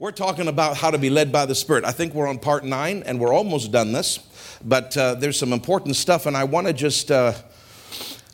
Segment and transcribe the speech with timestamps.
[0.00, 1.84] We're talking about how to be led by the Spirit.
[1.84, 4.18] I think we're on part nine and we're almost done this,
[4.64, 7.12] but uh, there's some important stuff, and I want to just.
[7.12, 7.32] Uh,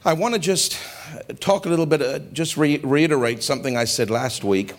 [0.03, 0.79] I want to just
[1.41, 4.73] talk a little bit, uh, just re- reiterate something I said last week.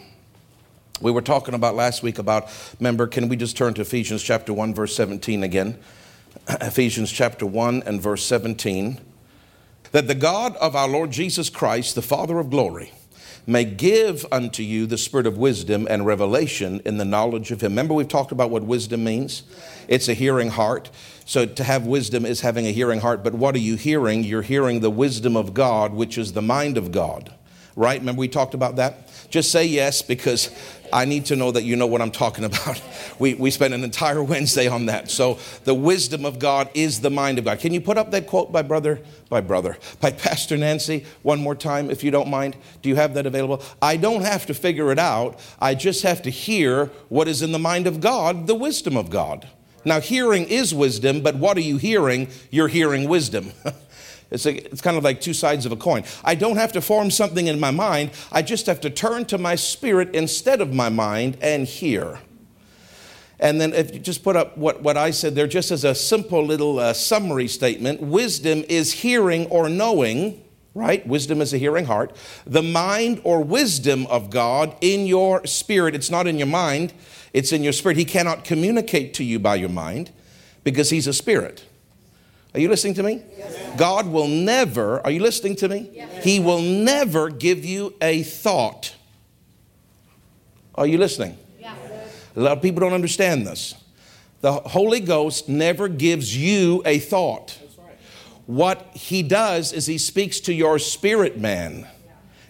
[1.00, 2.50] We were talking about last week about,
[2.80, 5.78] remember, can we just turn to Ephesians chapter 1, verse 17 again?
[6.50, 9.00] Ephesians chapter 1 and verse 17.
[9.92, 12.92] That the God of our Lord Jesus Christ, the Father of glory,
[13.48, 17.72] may give unto you the spirit of wisdom and revelation in the knowledge of him.
[17.72, 19.44] Remember, we've talked about what wisdom means?
[19.88, 20.90] It's a hearing heart.
[21.26, 23.24] So to have wisdom is having a hearing heart.
[23.24, 24.24] But what are you hearing?
[24.24, 27.34] You're hearing the wisdom of God, which is the mind of God.
[27.76, 28.00] Right?
[28.00, 29.10] Remember, we talked about that?
[29.32, 30.52] Just say yes because
[30.94, 32.82] I need to know that you know what I'm talking about.
[33.20, 35.12] We, we spent an entire Wednesday on that.
[35.12, 37.60] So the wisdom of God is the mind of God.
[37.60, 39.00] Can you put up that quote by brother,
[39.30, 42.58] by brother, by Pastor Nancy one more time, if you don't mind?
[42.82, 43.62] Do you have that available?
[43.80, 45.40] I don't have to figure it out.
[45.60, 49.12] I just have to hear what is in the mind of God, the wisdom of
[49.12, 49.48] God.
[49.86, 52.28] Now, hearing is wisdom, but what are you hearing?
[52.50, 53.52] You're hearing wisdom.
[54.32, 56.04] It's, it's kind of like two sides of a coin.
[56.24, 59.38] I don't have to form something in my mind, I just have to turn to
[59.38, 62.20] my spirit instead of my mind and hear.
[63.42, 65.96] And then, if you just put up what, what I said there, just as a
[65.96, 70.44] simple little uh, summary statement wisdom is hearing or knowing,
[70.76, 71.06] right?
[71.08, 72.16] Wisdom is a hearing heart.
[72.46, 75.96] The mind or wisdom of God in your spirit.
[75.96, 76.94] It's not in your mind,
[77.34, 77.98] it's in your spirit.
[77.98, 80.12] He cannot communicate to you by your mind
[80.64, 81.66] because He's a spirit.
[82.54, 83.24] Are you listening to me?
[83.38, 83.78] Yes.
[83.78, 85.90] God will never, are you listening to me?
[85.94, 86.24] Yes.
[86.24, 88.94] He will never give you a thought.
[90.76, 91.38] Are you listening?
[91.60, 91.78] Yes.
[92.36, 93.76] A lot of people don't understand this.
[94.42, 97.58] The Holy Ghost never gives you a thought.
[97.78, 97.96] Right.
[98.48, 101.88] What He does is He speaks to your spirit man.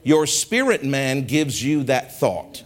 [0.04, 2.64] Your spirit man gives you that thought.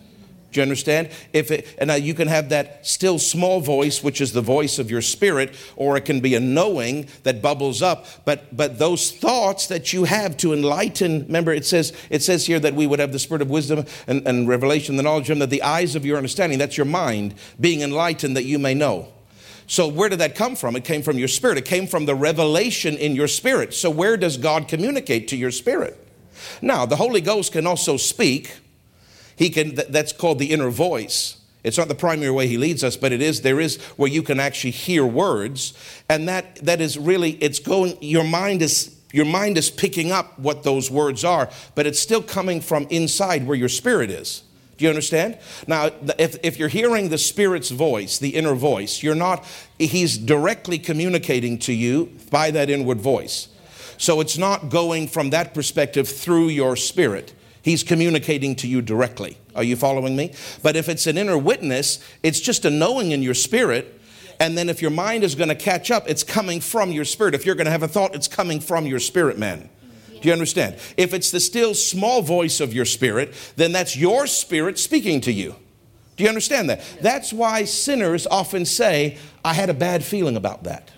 [0.56, 1.10] Do you understand?
[1.34, 4.90] If it, and you can have that still small voice, which is the voice of
[4.90, 8.06] your spirit, or it can be a knowing that bubbles up.
[8.24, 11.26] But but those thoughts that you have to enlighten.
[11.26, 14.26] Remember, it says it says here that we would have the spirit of wisdom and,
[14.26, 17.36] and revelation, the knowledge of Him, that the eyes of your understanding, that's your mind,
[17.60, 19.12] being enlightened that you may know.
[19.68, 20.78] So, where did that come from?
[20.78, 21.58] It came from your spirit.
[21.58, 23.74] It came from the revelation in your spirit.
[23.74, 26.00] So, where does God communicate to your spirit?
[26.62, 28.54] Now, the Holy Ghost can also speak
[29.36, 31.38] he can, that's called the inner voice.
[31.64, 34.22] It's not the primary way he leads us, but it is, there is where you
[34.22, 35.74] can actually hear words.
[36.08, 40.38] And that, that is really, it's going, your mind is, your mind is picking up
[40.38, 44.44] what those words are, but it's still coming from inside where your spirit is.
[44.78, 45.38] Do you understand?
[45.68, 49.46] Now, if, if you're hearing the Spirit's voice, the inner voice, you're not,
[49.80, 53.48] He's directly communicating to you by that inward voice.
[53.98, 57.34] So it's not going from that perspective through your spirit.
[57.66, 59.40] He's communicating to you directly.
[59.56, 60.34] Are you following me?
[60.62, 64.00] But if it's an inner witness, it's just a knowing in your spirit.
[64.40, 67.34] And then if your mind is going to catch up, it's coming from your spirit.
[67.34, 69.68] If you're going to have a thought, it's coming from your spirit, man.
[70.22, 70.76] Do you understand?
[70.96, 75.32] If it's the still small voice of your spirit, then that's your spirit speaking to
[75.32, 75.56] you.
[76.18, 76.84] Do you understand that?
[77.02, 80.92] That's why sinners often say, I had a bad feeling about that.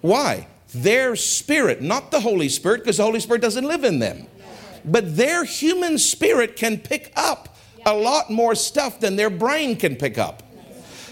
[0.00, 0.46] Why?
[0.72, 4.26] Their spirit, not the Holy Spirit, because the Holy Spirit doesn't live in them
[4.84, 9.96] but their human spirit can pick up a lot more stuff than their brain can
[9.96, 10.42] pick up.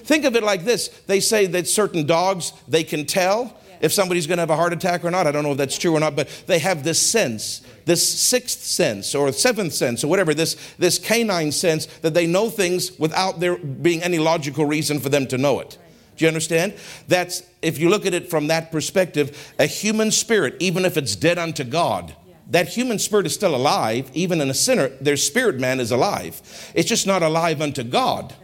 [0.09, 4.27] Think of it like this they say that certain dogs, they can tell if somebody's
[4.27, 5.27] going to have a heart attack or not.
[5.27, 8.63] I don't know if that's true or not, but they have this sense, this sixth
[8.63, 13.41] sense or seventh sense or whatever, this, this canine sense that they know things without
[13.41, 15.79] there being any logical reason for them to know it.
[16.17, 16.75] Do you understand?
[17.07, 21.15] That's, if you look at it from that perspective, a human spirit, even if it's
[21.15, 22.17] dead unto God,
[22.49, 24.11] that human spirit is still alive.
[24.15, 26.41] Even in a sinner, their spirit man is alive.
[26.75, 28.35] It's just not alive unto God.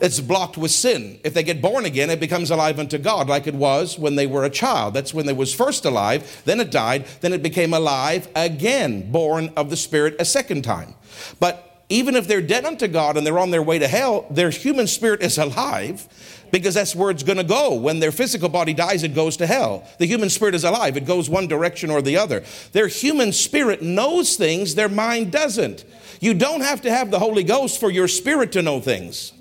[0.00, 1.18] It's blocked with sin.
[1.24, 4.26] If they get born again, it becomes alive unto God, like it was when they
[4.26, 4.92] were a child.
[4.92, 9.52] That's when they was first alive, then it died, then it became alive again, born
[9.56, 10.94] of the Spirit a second time.
[11.40, 14.50] But even if they're dead unto God and they're on their way to hell, their
[14.50, 16.08] human spirit is alive
[16.50, 17.74] because that's where it's going to go.
[17.74, 19.86] When their physical body dies, it goes to hell.
[19.98, 22.44] The human spirit is alive, it goes one direction or the other.
[22.72, 25.84] Their human spirit knows things, their mind doesn't.
[26.20, 29.32] You don't have to have the Holy Ghost for your spirit to know things.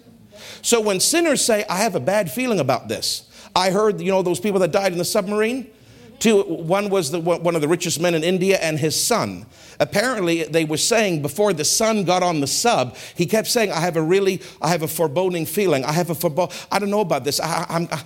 [0.61, 4.21] So when sinners say, I have a bad feeling about this, I heard, you know,
[4.21, 5.71] those people that died in the submarine?
[6.19, 9.45] Two, one was the, one of the richest men in India and his son.
[9.79, 13.81] Apparently, they were saying before the son got on the sub, he kept saying, I
[13.81, 15.83] have a really, I have a foreboding feeling.
[15.83, 17.39] I have a foreboding, I don't know about this.
[17.39, 18.01] I, I'm, I,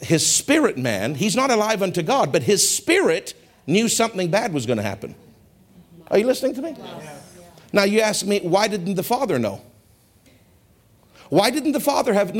[0.00, 3.34] his spirit man, he's not alive unto God, but his spirit
[3.66, 5.14] knew something bad was going to happen.
[6.10, 6.76] Are you listening to me?
[7.72, 9.62] Now you ask me, why didn't the father know?
[11.30, 12.32] Why didn't the father have,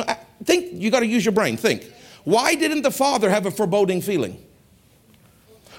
[0.44, 1.90] think, you got to use your brain, think.
[2.24, 4.44] Why didn't the father have a foreboding feeling?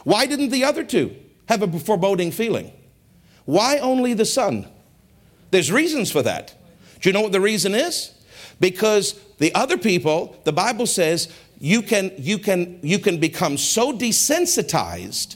[0.03, 1.15] Why didn't the other two
[1.47, 2.71] have a foreboding feeling?
[3.45, 4.67] Why only the son?
[5.51, 6.55] There's reasons for that.
[7.01, 8.11] Do you know what the reason is?
[8.59, 13.91] Because the other people, the Bible says, you can, you can, you can become so
[13.93, 15.35] desensitized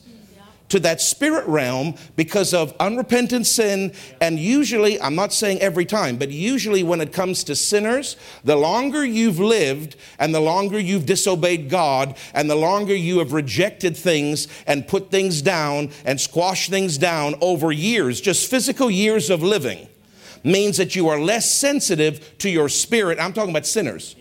[0.70, 3.94] to that spirit realm because of unrepentant sin.
[4.22, 8.56] And usually, I'm not saying every time, but usually when it comes to sinners, the
[8.56, 13.96] longer you've lived and the longer you've disobeyed God and the longer you have rejected
[13.96, 19.42] things and put things down and squashed things down over years, just physical years of
[19.44, 19.88] living,
[20.44, 23.20] means that you are less sensitive to your spirit.
[23.20, 24.16] I'm talking about sinners.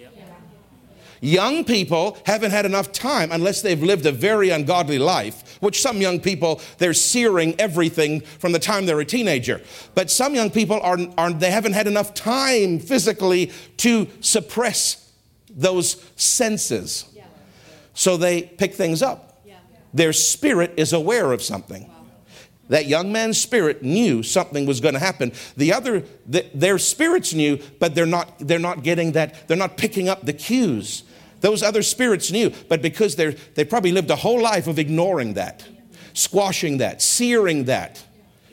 [1.21, 6.01] Young people haven't had enough time unless they've lived a very ungodly life, which some
[6.01, 9.61] young people, they're searing everything from the time they're a teenager.
[9.95, 15.11] But some young people are, are they haven't had enough time physically to suppress
[15.51, 17.07] those senses.
[17.95, 19.43] So they pick things up.
[19.95, 21.91] Their spirit is aware of something.
[22.69, 25.33] That young man's spirit knew something was going to happen.
[25.57, 29.77] The other, the, their spirits knew, but they're not, they're not getting that, they're not
[29.77, 31.05] picking up the cues.
[31.41, 35.35] Those other spirits knew, but because they're, they probably lived a whole life of ignoring
[35.35, 35.67] that,
[36.15, 38.03] squashing that, searing that.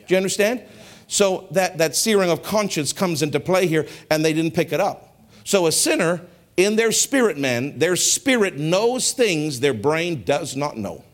[0.06, 0.62] Do you understand?
[1.06, 4.80] So that, that searing of conscience comes into play here, and they didn't pick it
[4.80, 5.16] up.
[5.44, 6.22] So a sinner,
[6.56, 11.04] in their spirit man, their spirit knows things their brain does not know.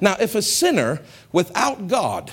[0.00, 1.02] Now, if a sinner
[1.32, 2.32] without God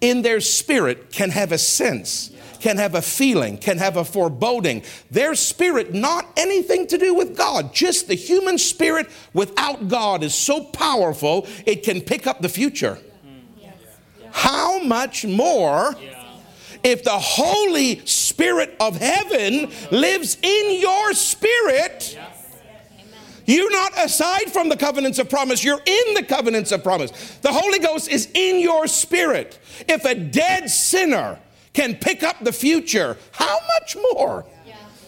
[0.00, 4.82] in their spirit can have a sense, can have a feeling, can have a foreboding,
[5.10, 10.32] their spirit, not anything to do with God, just the human spirit without God is
[10.32, 12.98] so powerful it can pick up the future.
[14.30, 15.94] How much more?
[16.84, 22.18] if the Holy Spirit of heaven lives in your spirit,
[23.46, 27.12] you're not aside from the covenants of promise, you're in the covenants of promise.
[27.42, 29.60] The Holy Ghost is in your spirit.
[29.88, 31.38] If a dead sinner
[31.72, 34.44] can pick up the future, how much more?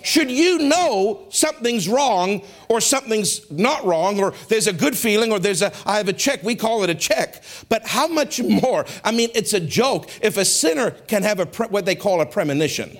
[0.04, 5.38] Should you know something's wrong or something's not wrong or there's a good feeling or
[5.38, 7.42] there's a, I have a check, we call it a check.
[7.70, 8.84] But how much more?
[9.02, 10.10] I mean, it's a joke.
[10.20, 12.98] If a sinner can have a, what they call a premonition,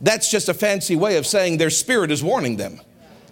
[0.00, 2.80] that's just a fancy way of saying their spirit is warning them.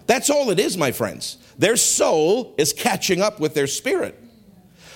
[0.05, 1.37] That's all it is, my friends.
[1.57, 4.22] Their soul is catching up with their spirit.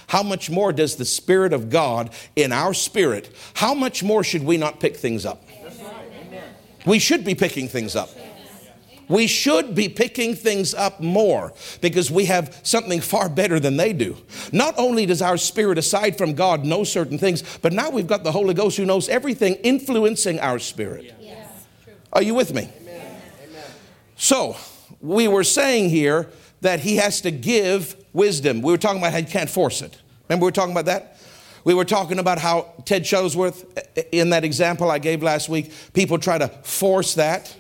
[0.08, 4.44] How much more does the Spirit of God in our spirit, how much more should
[4.44, 5.44] we not pick things up?
[6.86, 8.10] We should be picking things up.
[9.10, 13.94] We should be picking things up more because we have something far better than they
[13.94, 14.18] do.
[14.52, 18.24] Not only does our spirit, aside from God, know certain things, but now we've got
[18.24, 21.16] the Holy Ghost who knows everything influencing our spirit.
[21.22, 21.50] Yes.
[22.12, 22.70] Are you with me?
[22.82, 23.22] Amen.
[24.18, 24.58] So,
[25.00, 26.30] we were saying here
[26.62, 28.62] that he has to give wisdom.
[28.62, 30.00] We were talking about how you can't force it.
[30.28, 31.18] Remember, we were talking about that?
[31.64, 33.66] We were talking about how Ted Shuttlesworth,
[34.12, 37.54] in that example I gave last week, people try to force that.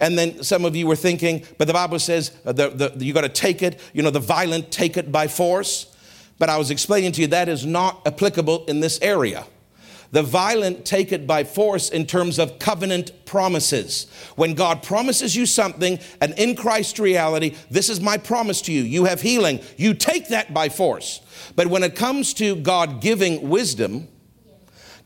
[0.00, 3.12] And then some of you were thinking, but the Bible says uh, the, the, you
[3.12, 5.94] got to take it, you know, the violent take it by force.
[6.38, 9.46] But I was explaining to you that is not applicable in this area.
[10.10, 14.06] The violent take it by force in terms of covenant promises.
[14.36, 18.82] When God promises you something, an in Christ reality, this is my promise to you.
[18.82, 19.60] You have healing.
[19.76, 21.20] You take that by force.
[21.54, 24.08] But when it comes to God giving wisdom,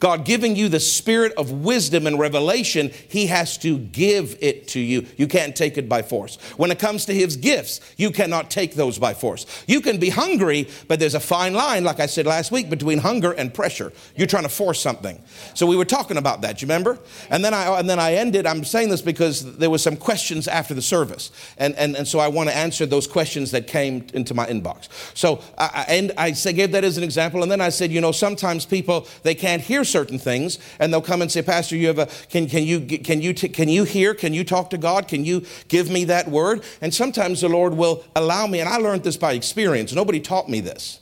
[0.01, 4.81] God giving you the spirit of wisdom and revelation, He has to give it to
[4.81, 5.07] you.
[5.17, 6.37] You can't take it by force.
[6.57, 9.47] When it comes to His gifts, you cannot take those by force.
[9.67, 12.99] You can be hungry, but there's a fine line, like I said last week, between
[12.99, 13.93] hunger and pressure.
[14.17, 15.21] You're trying to force something.
[15.55, 16.99] So we were talking about that, you remember?
[17.29, 20.49] And then I, and then I ended, I'm saying this because there was some questions
[20.49, 21.31] after the service.
[21.59, 24.89] And, and, and so I want to answer those questions that came into my inbox.
[25.15, 27.43] So I, and I gave that as an example.
[27.43, 31.03] And then I said, you know, sometimes people, they can't hear certain things, and they'll
[31.03, 34.15] come and say, Pastor, you have a can can you can you can you hear?
[34.15, 35.09] Can you talk to God?
[35.09, 36.63] Can you give me that word?
[36.81, 39.93] And sometimes the Lord will allow me, and I learned this by experience.
[39.93, 41.01] Nobody taught me this.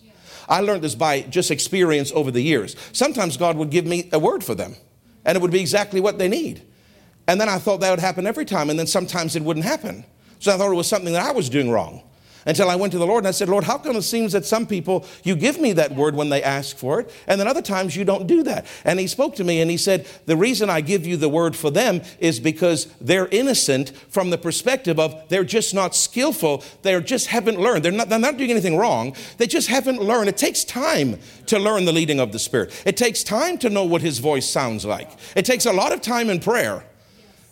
[0.48, 2.74] I learned this by just experience over the years.
[2.92, 4.74] Sometimes God would give me a word for them,
[5.24, 6.62] and it would be exactly what they need.
[7.26, 10.04] And then I thought that would happen every time, and then sometimes it wouldn't happen.
[10.38, 12.02] So I thought it was something that I was doing wrong
[12.48, 14.46] until I went to the Lord and I said, Lord, how come it seems that
[14.46, 17.60] some people, you give me that word when they ask for it, and then other
[17.60, 18.66] times you don't do that?
[18.84, 21.54] And he spoke to me and he said, The reason I give you the word
[21.54, 26.64] for them is because they're innocent from the perspective of they're just not skillful.
[26.80, 27.84] They just haven't learned.
[27.84, 29.14] They're not, they're not doing anything wrong.
[29.36, 30.30] They just haven't learned.
[30.30, 33.84] It takes time to learn the leading of the Spirit, it takes time to know
[33.84, 35.10] what his voice sounds like.
[35.36, 36.84] It takes a lot of time in prayer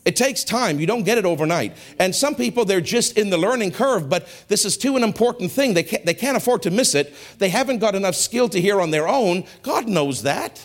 [0.07, 0.79] It takes time.
[0.79, 1.77] You don't get it overnight.
[1.99, 5.51] And some people, they're just in the learning curve, but this is too an important
[5.51, 5.75] thing.
[5.75, 7.13] They can't, they can't afford to miss it.
[7.39, 9.45] They haven't got enough skill to hear on their own.
[9.63, 10.65] God knows that.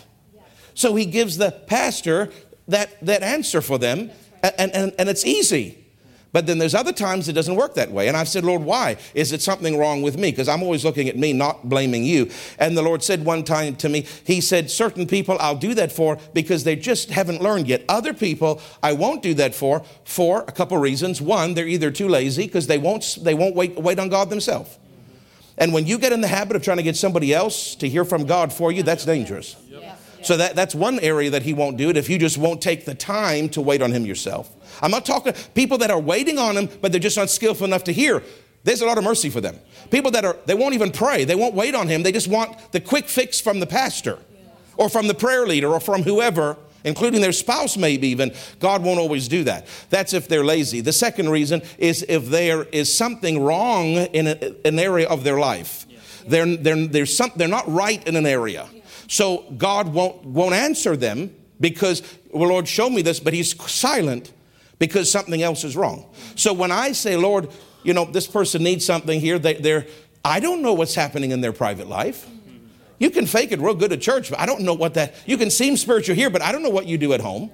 [0.74, 2.30] So He gives the pastor
[2.68, 5.81] that, that answer for them, and, and, and it's easy.
[6.32, 8.08] But then there's other times it doesn't work that way.
[8.08, 8.96] And I've said, Lord, why?
[9.14, 10.30] Is it something wrong with me?
[10.30, 12.30] Because I'm always looking at me, not blaming you.
[12.58, 15.92] And the Lord said one time to me, He said, certain people I'll do that
[15.92, 17.84] for because they just haven't learned yet.
[17.88, 21.20] Other people I won't do that for for a couple reasons.
[21.20, 24.78] One, they're either too lazy because they won't, they won't wait, wait on God themselves.
[25.58, 28.06] And when you get in the habit of trying to get somebody else to hear
[28.06, 29.54] from God for you, that's dangerous.
[30.22, 32.84] So that, that's one area that he won't do it if you just won't take
[32.84, 34.50] the time to wait on him yourself.
[34.82, 37.84] I'm not talking people that are waiting on him, but they're just not skillful enough
[37.84, 38.22] to hear.
[38.64, 39.58] There's a lot of mercy for them.
[39.90, 41.24] People that are, they won't even pray.
[41.24, 42.02] They won't wait on him.
[42.02, 44.18] They just want the quick fix from the pastor
[44.76, 48.32] or from the prayer leader or from whoever, including their spouse, maybe even.
[48.60, 49.66] God won't always do that.
[49.90, 50.80] That's if they're lazy.
[50.80, 55.38] The second reason is if there is something wrong in a, an area of their
[55.38, 55.86] life.
[56.26, 58.68] They're, they're, they're, some, they're not right in an area.
[59.08, 64.32] So God won't, won't answer them because, well, Lord, show me this, but He's silent
[64.82, 66.04] because something else is wrong.
[66.34, 67.48] So when I say, Lord,
[67.84, 69.86] you know, this person needs something here, they, they're,
[70.24, 72.28] I don't know what's happening in their private life.
[72.98, 75.38] You can fake it real good at church, but I don't know what that, you
[75.38, 77.52] can seem spiritual here, but I don't know what you do at home.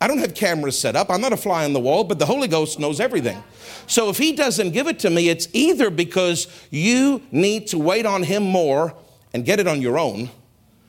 [0.00, 1.08] I don't have cameras set up.
[1.08, 3.40] I'm not a fly on the wall, but the Holy Ghost knows everything.
[3.86, 8.06] So if He doesn't give it to me, it's either because you need to wait
[8.06, 8.96] on Him more
[9.32, 10.30] and get it on your own,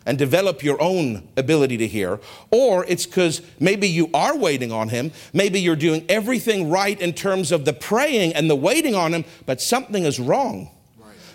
[0.05, 4.89] and develop your own ability to hear, or it's because maybe you are waiting on
[4.89, 9.13] Him, maybe you're doing everything right in terms of the praying and the waiting on
[9.13, 10.69] Him, but something is wrong.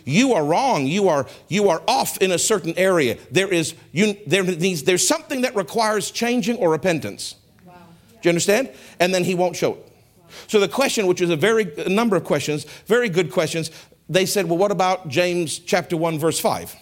[0.09, 0.87] You are wrong.
[0.87, 3.19] You are you are off in a certain area.
[3.33, 7.35] There is you there needs there's something that requires changing or repentance.
[7.65, 7.75] Wow.
[8.23, 8.71] Do you understand?
[9.01, 9.79] And then He won't show it.
[9.79, 10.27] Wow.
[10.47, 13.73] So the question, which is a very a number of questions, very good questions,
[14.09, 16.77] they said, well, what about James chapter one verse five?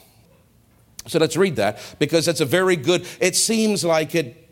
[1.06, 4.50] So let's read that because that's a very good, it seems like it,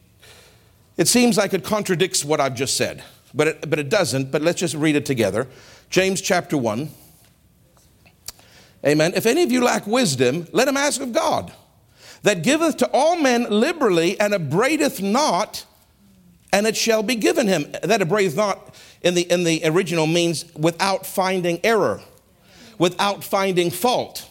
[0.96, 4.30] it seems like it contradicts what I've just said, but it, but it doesn't.
[4.30, 5.48] But let's just read it together.
[5.88, 6.90] James chapter 1.
[8.84, 9.12] Amen.
[9.14, 11.52] If any of you lack wisdom, let him ask of God,
[12.22, 15.64] that giveth to all men liberally and upbraideth not,
[16.52, 17.72] and it shall be given him.
[17.82, 22.00] That upbraideth not in the, in the original means without finding error,
[22.78, 24.28] without finding fault.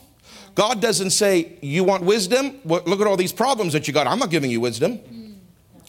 [0.55, 2.59] God doesn't say, You want wisdom?
[2.63, 4.07] Well, look at all these problems that you got.
[4.07, 4.99] I'm not giving you wisdom.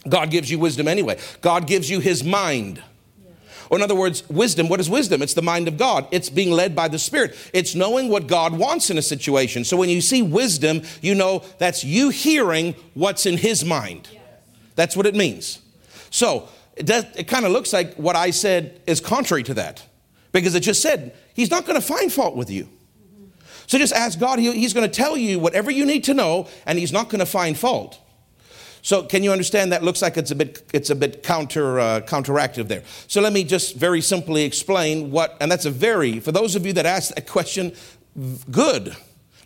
[0.09, 1.19] God gives you wisdom anyway.
[1.41, 2.83] God gives you his mind.
[3.71, 5.23] Or, in other words, wisdom, what is wisdom?
[5.23, 6.07] It's the mind of God.
[6.11, 7.35] It's being led by the Spirit.
[7.55, 9.65] It's knowing what God wants in a situation.
[9.65, 14.11] So, when you see wisdom, you know that's you hearing what's in His mind.
[14.75, 15.61] That's what it means.
[16.11, 19.83] So, it, it kind of looks like what I said is contrary to that
[20.33, 22.69] because it just said, He's not going to find fault with you.
[23.67, 24.39] So just ask God.
[24.39, 27.27] He's going to tell you whatever you need to know, and He's not going to
[27.27, 27.99] find fault.
[28.83, 32.01] So can you understand that looks like it's a bit it's a bit counter uh,
[32.01, 32.83] counteractive there.
[33.07, 36.67] So let me just very simply explain what and that's a very for those of
[36.67, 37.73] you that asked that question
[38.51, 38.97] good.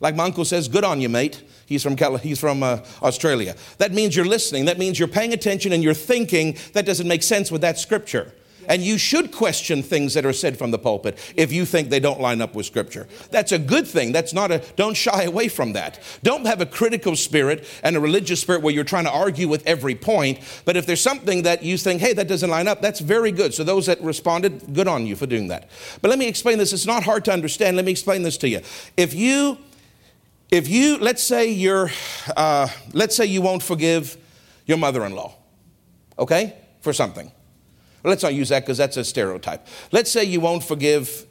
[0.01, 1.43] Like my uncle says good on you mate.
[1.67, 3.57] He's from he's from uh, Australia.
[3.77, 4.65] That means you're listening.
[4.65, 8.33] That means you're paying attention and you're thinking that doesn't make sense with that scripture.
[8.69, 12.01] And you should question things that are said from the pulpit if you think they
[12.01, 13.07] don't line up with Scripture.
[13.31, 14.13] That's a good thing.
[14.13, 16.03] That's not a, don't shy away from that.
[16.23, 19.67] Don't have a critical spirit and a religious spirit where you're trying to argue with
[19.67, 20.41] every point.
[20.65, 23.55] But if there's something that you think, hey, that doesn't line up, that's very good.
[23.55, 25.71] So those that responded, good on you for doing that.
[26.03, 26.73] But let me explain this.
[26.73, 27.77] It's not hard to understand.
[27.77, 28.61] Let me explain this to you.
[28.97, 29.59] If you,
[30.51, 31.91] if you, let's say you're,
[32.37, 34.17] uh, let's say you won't forgive
[34.67, 35.35] your mother-in-law,
[36.19, 37.31] okay, for something
[38.07, 39.67] let's not use that because that's a stereotype.
[39.93, 41.27] Let's say you won't forgive,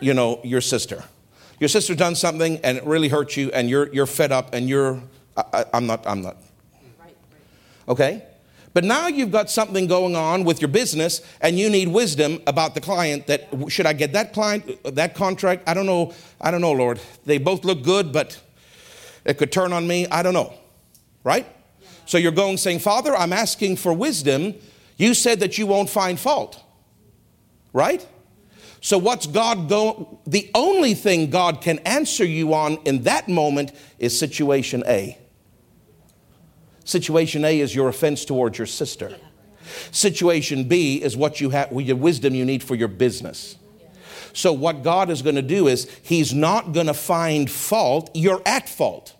[0.00, 1.04] you know, your sister.
[1.58, 4.68] Your sister done something and it really hurt you, and you're you're fed up, and
[4.68, 5.02] you're
[5.36, 6.36] I, am not I'm not.
[7.88, 8.24] Okay.
[8.74, 12.74] But now you've got something going on with your business and you need wisdom about
[12.74, 15.68] the client that should I get that client uh, that contract?
[15.68, 16.14] I don't know.
[16.40, 16.98] I don't know, Lord.
[17.26, 18.40] They both look good, but
[19.24, 20.06] it could turn on me.
[20.08, 20.54] I don't know.
[21.22, 21.46] Right?
[22.06, 24.54] So you're going saying, "Father, I'm asking for wisdom
[25.02, 26.62] you said that you won't find fault,
[27.72, 28.06] right?
[28.80, 30.18] So, what's God going?
[30.26, 35.18] The only thing God can answer you on in that moment is situation A.
[36.84, 39.16] Situation A is your offense towards your sister.
[39.92, 43.56] Situation B is what you have, the wisdom you need for your business.
[44.32, 48.10] So, what God is going to do is, He's not going to find fault.
[48.14, 49.14] You're at fault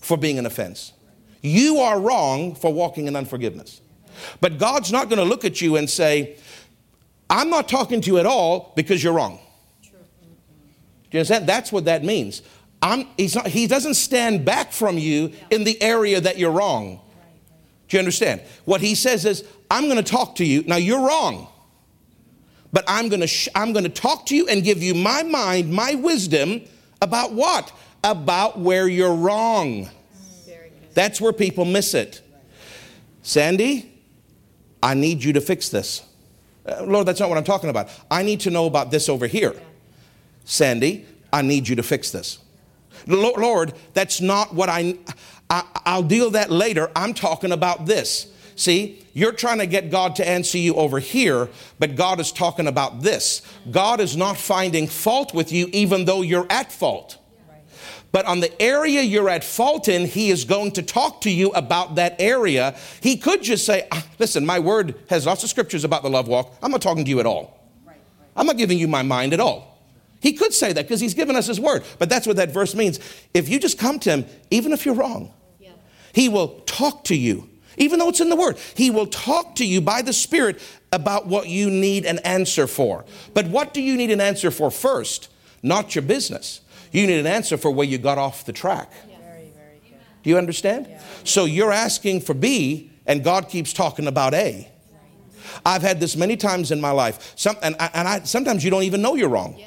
[0.00, 0.92] for being an offense.
[1.40, 3.80] You are wrong for walking in unforgiveness.
[4.40, 6.36] But God's not going to look at you and say,
[7.30, 9.38] I'm not talking to you at all because you're wrong.
[9.82, 9.88] Do
[11.10, 11.46] you understand?
[11.46, 12.42] That's what that means.
[12.82, 17.00] Not, he doesn't stand back from you in the area that you're wrong.
[17.88, 18.42] Do you understand?
[18.64, 20.64] What he says is, I'm going to talk to you.
[20.66, 21.48] Now, you're wrong,
[22.72, 25.22] but I'm going to, sh- I'm going to talk to you and give you my
[25.22, 26.62] mind, my wisdom
[27.00, 27.72] about what?
[28.02, 29.88] About where you're wrong.
[30.92, 32.20] That's where people miss it.
[33.22, 33.93] Sandy,
[34.84, 36.02] I need you to fix this.
[36.66, 37.88] Uh, Lord, that's not what I'm talking about.
[38.10, 39.54] I need to know about this over here.
[40.44, 42.38] Sandy, I need you to fix this.
[43.06, 44.94] Lord, that's not what I,
[45.50, 46.90] I will deal that later.
[46.94, 48.30] I'm talking about this.
[48.56, 51.48] See, you're trying to get God to answer you over here,
[51.78, 53.40] but God is talking about this.
[53.70, 57.18] God is not finding fault with you even though you're at fault.
[58.12, 61.50] But on the area you're at fault in, he is going to talk to you
[61.50, 62.76] about that area.
[63.00, 66.28] He could just say, ah, Listen, my word has lots of scriptures about the love
[66.28, 66.54] walk.
[66.62, 67.60] I'm not talking to you at all.
[68.36, 69.78] I'm not giving you my mind at all.
[70.20, 71.84] He could say that because he's given us his word.
[71.98, 72.98] But that's what that verse means.
[73.34, 75.72] If you just come to him, even if you're wrong, yeah.
[76.12, 78.56] he will talk to you, even though it's in the word.
[78.74, 80.60] He will talk to you by the Spirit
[80.90, 83.04] about what you need an answer for.
[83.34, 85.28] But what do you need an answer for first?
[85.62, 86.62] Not your business.
[86.94, 88.88] You need an answer for where you got off the track.
[90.22, 90.88] Do you understand?
[91.24, 94.70] So you're asking for B, and God keeps talking about A.
[95.66, 97.32] I've had this many times in my life.
[97.36, 99.60] Some, and, I, and I, sometimes you don't even know you're wrong.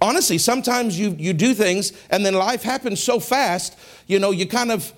[0.00, 4.46] Honestly, sometimes you, you do things and then life happens so fast, you know, you
[4.46, 4.92] kind of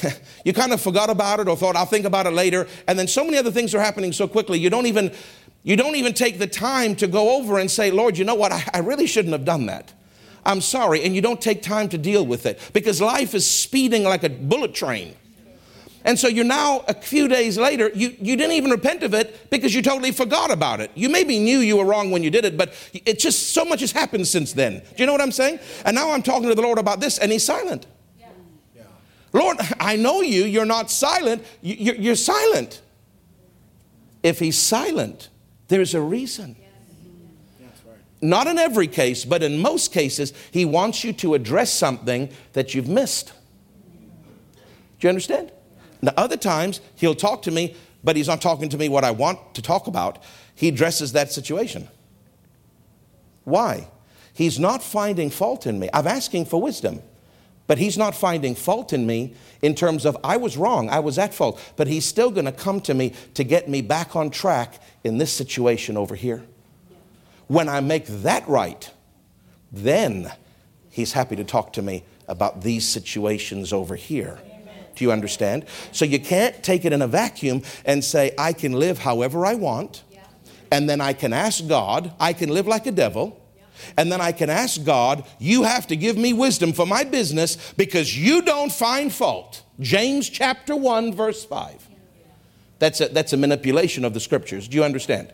[0.44, 2.66] you kind of forgot about it or thought I'll think about it later.
[2.88, 5.12] And then so many other things are happening so quickly, you don't even
[5.62, 8.50] you don't even take the time to go over and say, Lord, you know what?
[8.50, 9.92] I, I really shouldn't have done that.
[10.48, 14.02] I'm sorry, and you don't take time to deal with it because life is speeding
[14.02, 15.14] like a bullet train.
[16.04, 19.50] And so you're now, a few days later, you, you didn't even repent of it
[19.50, 20.90] because you totally forgot about it.
[20.94, 23.80] You maybe knew you were wrong when you did it, but it just so much
[23.80, 24.78] has happened since then.
[24.78, 25.58] Do you know what I'm saying?
[25.84, 27.86] And now I'm talking to the Lord about this, and He's silent.
[28.18, 28.84] Yeah.
[29.34, 32.80] Lord, I know you, you're not silent, you're, you're silent.
[34.22, 35.28] If He's silent,
[35.66, 36.56] there's a reason.
[38.20, 42.74] Not in every case, but in most cases, he wants you to address something that
[42.74, 43.32] you've missed.
[44.98, 45.52] Do you understand?
[46.02, 49.12] Now, other times, he'll talk to me, but he's not talking to me what I
[49.12, 50.22] want to talk about.
[50.54, 51.88] He addresses that situation.
[53.44, 53.88] Why?
[54.32, 55.88] He's not finding fault in me.
[55.92, 57.02] I'm asking for wisdom,
[57.66, 61.18] but he's not finding fault in me in terms of I was wrong, I was
[61.18, 64.30] at fault, but he's still going to come to me to get me back on
[64.30, 66.44] track in this situation over here.
[67.48, 68.90] When I make that right,
[69.72, 70.32] then
[70.90, 74.38] he's happy to talk to me about these situations over here.
[74.94, 75.64] Do you understand?
[75.92, 79.54] So you can't take it in a vacuum and say, I can live however I
[79.54, 80.02] want,
[80.70, 83.40] and then I can ask God, I can live like a devil.
[83.96, 87.72] And then I can ask God, you have to give me wisdom for my business
[87.76, 89.62] because you don't find fault.
[89.78, 91.88] James chapter 1, verse 5.
[92.80, 94.66] That's a, that's a manipulation of the scriptures.
[94.66, 95.32] Do you understand?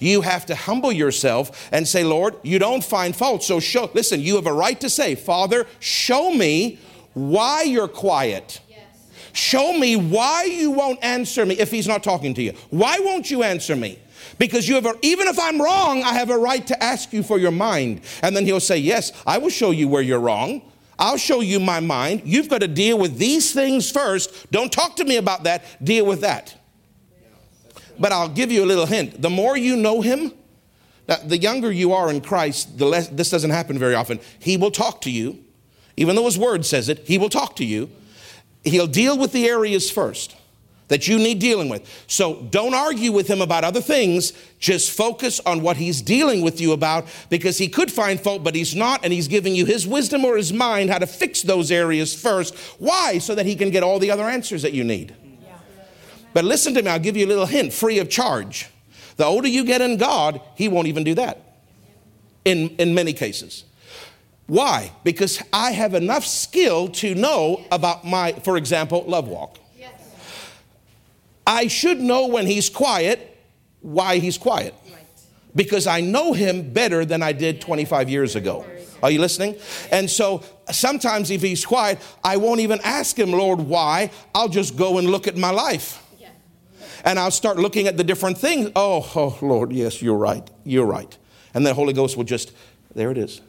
[0.00, 3.44] You have to humble yourself and say, Lord, you don't find fault.
[3.44, 6.80] So show, listen, you have a right to say, Father, show me
[7.14, 8.60] why you're quiet.
[9.32, 12.52] Show me why you won't answer me if he's not talking to you.
[12.70, 13.98] Why won't you answer me?
[14.38, 17.22] Because you have a, even if I'm wrong, I have a right to ask you
[17.22, 18.00] for your mind.
[18.22, 20.62] And then he'll say, Yes, I will show you where you're wrong.
[20.98, 22.22] I'll show you my mind.
[22.24, 24.50] You've got to deal with these things first.
[24.50, 25.64] Don't talk to me about that.
[25.82, 26.54] Deal with that.
[28.00, 29.20] But I'll give you a little hint.
[29.20, 30.32] The more you know him,
[31.06, 34.18] the younger you are in Christ, the less this doesn't happen very often.
[34.38, 35.44] He will talk to you.
[35.96, 37.90] Even though his word says it, he will talk to you.
[38.64, 40.36] He'll deal with the areas first
[40.88, 41.88] that you need dealing with.
[42.06, 44.32] So don't argue with him about other things.
[44.58, 48.54] Just focus on what he's dealing with you about because he could find fault, but
[48.54, 51.70] he's not, and he's giving you his wisdom or his mind how to fix those
[51.70, 52.56] areas first.
[52.78, 53.18] Why?
[53.18, 55.14] So that he can get all the other answers that you need.
[56.32, 58.68] But listen to me, I'll give you a little hint free of charge.
[59.16, 61.40] The older you get in God, He won't even do that
[62.44, 63.64] in, in many cases.
[64.46, 64.92] Why?
[65.04, 69.58] Because I have enough skill to know about my, for example, love walk.
[71.46, 73.36] I should know when He's quiet,
[73.80, 74.74] why He's quiet.
[75.54, 78.64] Because I know Him better than I did 25 years ago.
[79.02, 79.56] Are you listening?
[79.90, 84.10] And so sometimes if He's quiet, I won't even ask Him, Lord, why.
[84.34, 86.06] I'll just go and look at my life
[87.04, 88.70] and I'll start looking at the different things.
[88.76, 90.48] Oh, oh, Lord, yes, you're right.
[90.64, 91.16] You're right.
[91.54, 92.52] And the Holy Ghost will just,
[92.94, 93.40] there it is.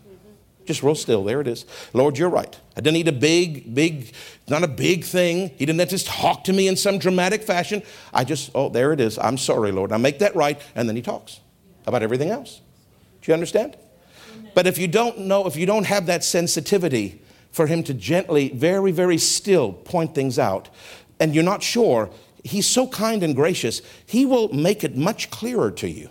[0.65, 1.23] Just real still.
[1.23, 1.65] There it is.
[1.93, 2.57] Lord, you're right.
[2.77, 4.13] I didn't need a big, big,
[4.47, 5.49] not a big thing.
[5.57, 7.81] He didn't just talk to me in some dramatic fashion.
[8.13, 9.17] I just, oh, there it is.
[9.17, 9.91] I'm sorry, Lord.
[9.91, 10.61] I make that right.
[10.75, 11.39] And then he talks
[11.87, 12.61] about everything else.
[13.21, 13.75] Do you understand?
[14.53, 18.49] But if you don't know, if you don't have that sensitivity for him to gently,
[18.49, 20.69] very, very still point things out,
[21.19, 22.09] and you're not sure,
[22.43, 26.09] he's so kind and gracious, he will make it much clearer to you.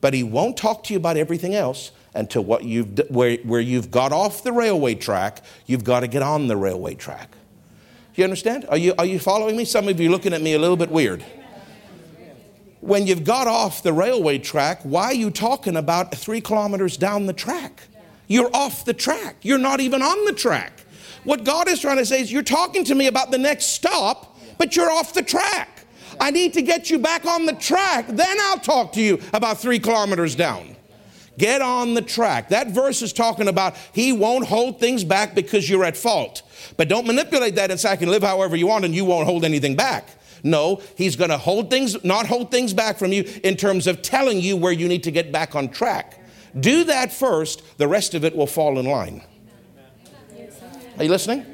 [0.00, 3.90] But he won't talk to you about everything else until what you've, where, where you've
[3.90, 7.30] got off the railway track, you've got to get on the railway track.
[8.14, 8.66] You understand?
[8.68, 9.64] Are you, are you following me?
[9.64, 11.24] Some of you looking at me a little bit weird.
[12.80, 17.26] When you've got off the railway track, why are you talking about three kilometers down
[17.26, 17.84] the track?
[18.26, 19.36] You're off the track.
[19.42, 20.84] You're not even on the track.
[21.24, 24.31] What God is trying to say is, you're talking to me about the next stop,
[24.62, 25.86] but you're off the track.
[26.20, 28.06] I need to get you back on the track.
[28.06, 30.76] Then I'll talk to you about three kilometers down.
[31.36, 32.50] Get on the track.
[32.50, 36.42] That verse is talking about He won't hold things back because you're at fault.
[36.76, 39.26] But don't manipulate that and say, I can live however you want and you won't
[39.26, 40.10] hold anything back.
[40.44, 44.00] No, He's going to hold things, not hold things back from you in terms of
[44.00, 46.24] telling you where you need to get back on track.
[46.60, 49.22] Do that first, the rest of it will fall in line.
[50.98, 51.46] Are you listening?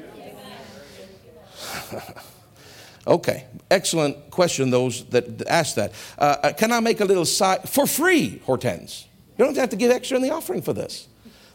[3.09, 5.91] Okay, excellent question, those that asked that.
[6.17, 9.07] Uh, uh, can I make a little side for free, Hortense?
[9.37, 11.07] You don't have to give extra in the offering for this.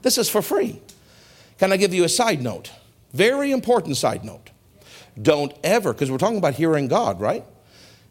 [0.02, 0.80] This is for free.
[1.58, 2.70] Can I give you a side note?
[3.12, 4.50] Very important side note.
[5.20, 7.44] Don't ever, because we're talking about hearing God, right?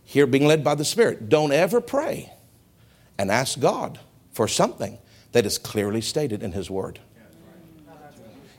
[0.06, 1.28] Here being led by the Spirit.
[1.28, 2.32] Don't ever pray
[3.18, 4.00] and ask God
[4.32, 4.98] for something
[5.34, 7.00] that is clearly stated in His Word.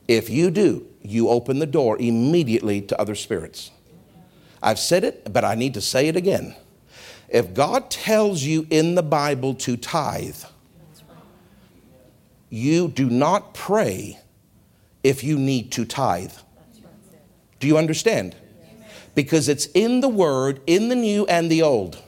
[0.06, 3.70] If you do, you open the door immediately to other spirits.
[4.64, 6.56] I've said it, but I need to say it again.
[7.28, 10.42] If God tells you in the Bible to tithe,
[12.48, 14.18] you do not pray
[15.02, 16.32] if you need to tithe.
[17.60, 18.34] Do you understand?
[19.14, 22.02] Because it's in the Word, in the New and the Old.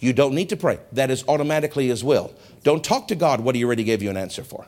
[0.00, 0.80] You don't need to pray.
[0.92, 2.34] That is automatically His will.
[2.64, 4.66] Don't talk to God what He already gave you an answer for.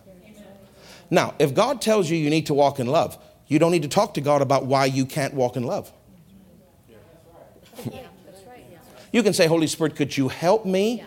[1.10, 3.88] Now, if God tells you you need to walk in love, you don't need to
[3.88, 5.92] talk to God about why you can't walk in love.
[9.12, 11.04] You can say, Holy Spirit, could you help me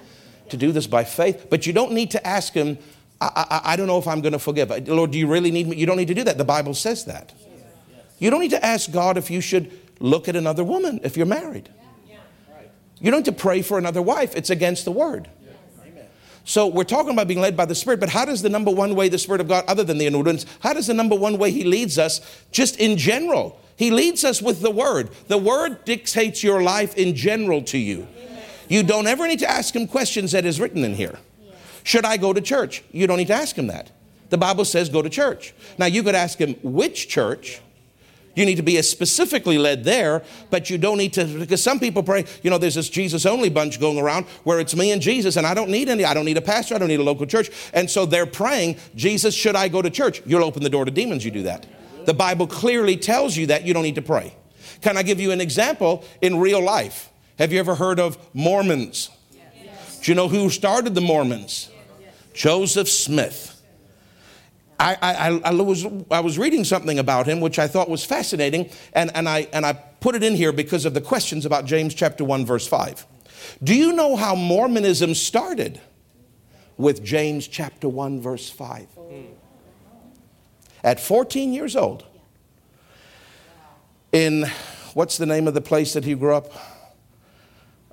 [0.49, 1.47] to do this by faith?
[1.49, 2.77] But you don't need to ask Him,
[3.19, 4.69] I, I, I don't know if I'm going to forgive.
[4.87, 5.77] Lord, do you really need me?
[5.77, 6.37] You don't need to do that.
[6.37, 7.33] The Bible says that.
[8.19, 11.25] You don't need to ask God if you should look at another woman if you're
[11.25, 11.69] married.
[12.99, 14.35] You don't need to pray for another wife.
[14.35, 15.27] It's against the word.
[16.43, 18.95] So we're talking about being led by the Spirit, but how does the number one
[18.95, 21.51] way the Spirit of God, other than the anointings, how does the number one way
[21.51, 22.19] He leads us
[22.51, 23.59] just in general?
[23.81, 25.09] He leads us with the Word.
[25.27, 28.07] The Word dictates your life in general to you.
[28.69, 31.17] You don't ever need to ask Him questions that is written in here.
[31.81, 32.83] Should I go to church?
[32.91, 33.89] You don't need to ask him that.
[34.29, 35.55] The Bible says go to church.
[35.79, 37.59] Now, you could ask him which church.
[38.35, 42.03] You need to be specifically led there, but you don't need to, because some people
[42.03, 45.37] pray, you know, there's this Jesus only bunch going around where it's me and Jesus,
[45.37, 47.25] and I don't need any, I don't need a pastor, I don't need a local
[47.25, 47.49] church.
[47.73, 50.21] And so they're praying, Jesus, should I go to church?
[50.23, 51.65] You'll open the door to demons, you do that.
[52.05, 54.35] The Bible clearly tells you that you don't need to pray.
[54.81, 57.09] Can I give you an example in real life?
[57.37, 59.09] Have you ever heard of Mormons?
[59.31, 59.99] Yes.
[59.99, 61.69] Do you know who started the Mormons?
[62.33, 63.61] Joseph Smith.
[64.79, 68.71] I, I, I, was, I was reading something about him which I thought was fascinating,
[68.93, 71.93] and, and, I, and I put it in here because of the questions about James
[71.93, 73.05] chapter 1, verse 5.
[73.63, 75.79] Do you know how Mormonism started?
[76.77, 78.87] With James chapter 1, verse 5.
[80.83, 82.05] At 14 years old,
[84.11, 84.45] in
[84.93, 86.51] what's the name of the place that he grew up?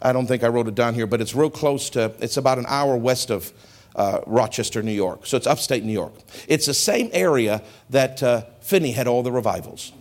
[0.01, 2.59] I don't think I wrote it down here, but it's real close to, it's about
[2.59, 3.53] an hour west of
[3.97, 5.27] uh, Rochester, New York.
[5.27, 6.13] So it's upstate New York.
[6.47, 9.93] It's the same area that uh, Finney had all the revivals.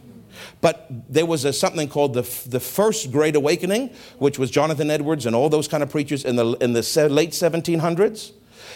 [0.61, 5.25] But there was a, something called the, the First Great Awakening, which was Jonathan Edwards
[5.25, 8.33] and all those kind of preachers in the, in the late 1700s.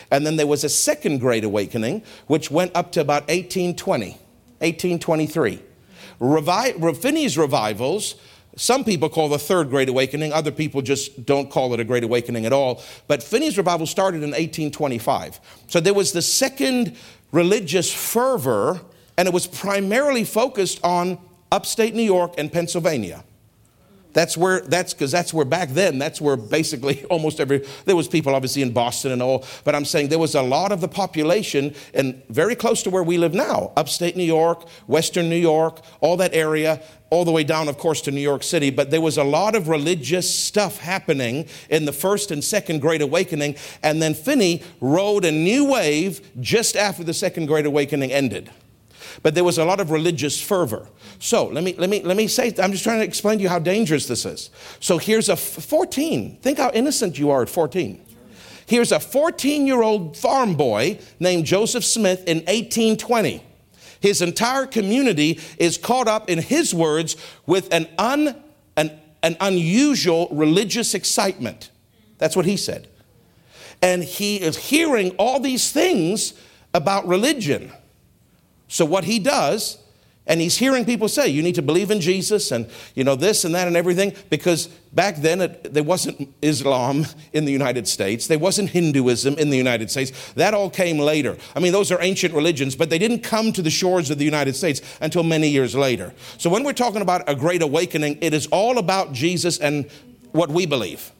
[0.09, 4.11] And then there was a Second Great Awakening, which went up to about 1820,
[4.59, 5.59] 1823.
[6.19, 8.15] Revi- Finney's revivals
[8.55, 12.03] some people call the third great awakening, other people just don't call it a great
[12.03, 12.81] awakening at all.
[13.07, 15.39] But Finney's revival started in 1825.
[15.67, 16.97] So there was the second
[17.31, 18.81] religious fervor,
[19.17, 21.17] and it was primarily focused on
[21.51, 23.23] upstate New York and Pennsylvania.
[24.13, 28.07] That's where, that's because that's where back then, that's where basically almost every, there was
[28.07, 30.87] people obviously in Boston and all, but I'm saying there was a lot of the
[30.87, 35.81] population and very close to where we live now, upstate New York, western New York,
[36.01, 38.69] all that area, all the way down, of course, to New York City.
[38.69, 43.01] But there was a lot of religious stuff happening in the first and second Great
[43.01, 43.57] Awakening.
[43.83, 48.49] And then Finney rode a new wave just after the second Great Awakening ended.
[49.23, 50.87] But there was a lot of religious fervor.
[51.19, 53.49] So let me, let me, let me say, I'm just trying to explain to you
[53.49, 54.49] how dangerous this is.
[54.79, 56.37] So here's a 14.
[56.41, 58.03] Think how innocent you are at 14.
[58.65, 63.43] Here's a 14 year old farm boy named Joseph Smith in 1820.
[63.99, 68.41] His entire community is caught up, in his words, with an, un,
[68.75, 71.69] an, an unusual religious excitement.
[72.17, 72.87] That's what he said.
[73.81, 76.33] And he is hearing all these things
[76.73, 77.71] about religion.
[78.71, 79.77] So, what he does,
[80.25, 83.43] and he's hearing people say, you need to believe in Jesus and, you know, this
[83.43, 88.27] and that and everything, because back then it, there wasn't Islam in the United States.
[88.27, 90.31] There wasn't Hinduism in the United States.
[90.35, 91.35] That all came later.
[91.53, 94.25] I mean, those are ancient religions, but they didn't come to the shores of the
[94.25, 96.13] United States until many years later.
[96.37, 99.91] So, when we're talking about a great awakening, it is all about Jesus and
[100.31, 101.11] what we believe.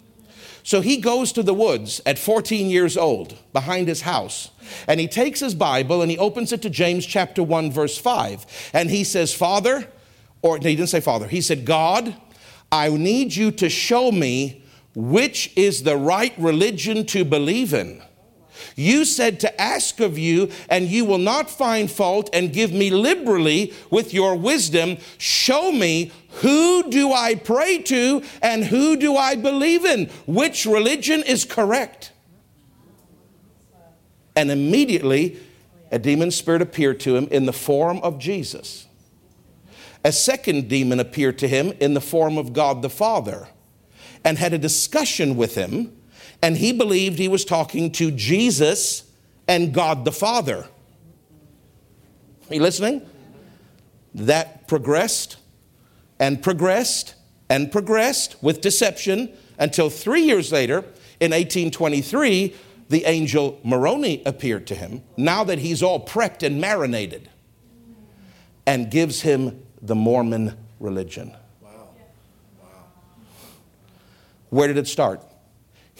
[0.63, 4.51] So he goes to the woods at 14 years old behind his house.
[4.87, 8.71] And he takes his Bible and he opens it to James chapter 1, verse 5.
[8.73, 9.87] And he says, Father,
[10.41, 12.15] or he didn't say Father, he said, God,
[12.71, 14.63] I need you to show me
[14.95, 18.01] which is the right religion to believe in.
[18.75, 22.89] You said to ask of you, and you will not find fault, and give me
[22.89, 24.97] liberally with your wisdom.
[25.17, 30.07] Show me who do I pray to and who do I believe in?
[30.25, 32.11] Which religion is correct?
[34.35, 35.37] And immediately,
[35.91, 38.87] a demon spirit appeared to him in the form of Jesus.
[40.03, 43.47] A second demon appeared to him in the form of God the Father
[44.23, 45.95] and had a discussion with him
[46.41, 49.03] and he believed he was talking to Jesus
[49.47, 50.67] and God the Father.
[52.49, 53.01] Are you listening?
[54.15, 55.37] That progressed
[56.19, 57.15] and progressed
[57.49, 60.85] and progressed with deception until three years later,
[61.19, 62.55] in 1823,
[62.89, 67.29] the angel Moroni appeared to him, now that he's all prepped and marinated,
[68.65, 71.35] and gives him the Mormon religion.
[71.61, 71.89] Wow.
[72.61, 72.69] Wow.
[74.49, 75.21] Where did it start?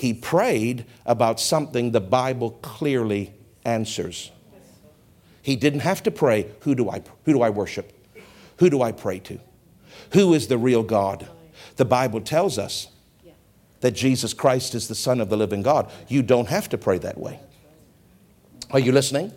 [0.01, 4.31] He prayed about something the Bible clearly answers.
[5.43, 7.93] He didn't have to pray, who do I, who do I worship?
[8.57, 9.39] Who do I pray to?
[10.13, 11.29] Who is the real God?
[11.75, 12.87] The Bible tells us
[13.81, 15.91] that Jesus Christ is the Son of the living God.
[16.07, 17.39] You don't have to pray that way.
[18.71, 19.31] Are you listening?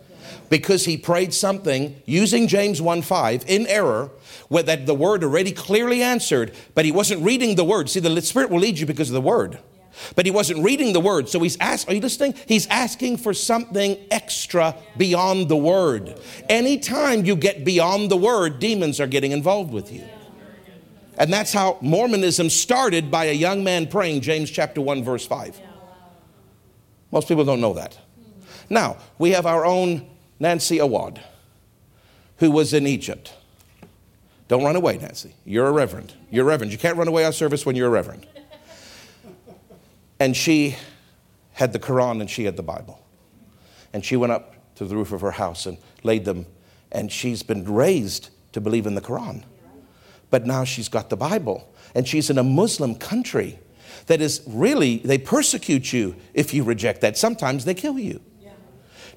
[0.49, 4.09] Because he prayed something using James 1 5 in error,
[4.49, 7.87] that the word already clearly answered, but he wasn't reading the word.
[7.87, 9.59] See, the Spirit will lead you because of the word.
[10.15, 11.29] But he wasn't reading the word.
[11.29, 12.35] So he's asked, are you listening?
[12.47, 16.19] He's asking for something extra beyond the word.
[16.49, 20.03] Anytime you get beyond the word, demons are getting involved with you.
[21.17, 25.59] And that's how Mormonism started by a young man praying James chapter 1 verse 5.
[27.11, 27.97] Most people don't know that.
[28.69, 31.21] Now, we have our own Nancy Awad
[32.37, 33.33] who was in Egypt.
[34.47, 35.33] Don't run away, Nancy.
[35.45, 36.13] You're a reverend.
[36.29, 36.71] You're a reverend.
[36.71, 38.27] You can't run away of service when you're a reverend.
[40.19, 40.75] And she
[41.53, 43.01] had the Quran and she had the Bible.
[43.93, 46.45] And she went up to the roof of her house and laid them.
[46.91, 49.43] And she's been raised to believe in the Quran.
[50.29, 51.73] But now she's got the Bible.
[51.93, 53.59] And she's in a Muslim country
[54.07, 57.17] that is really, they persecute you if you reject that.
[57.17, 58.21] Sometimes they kill you.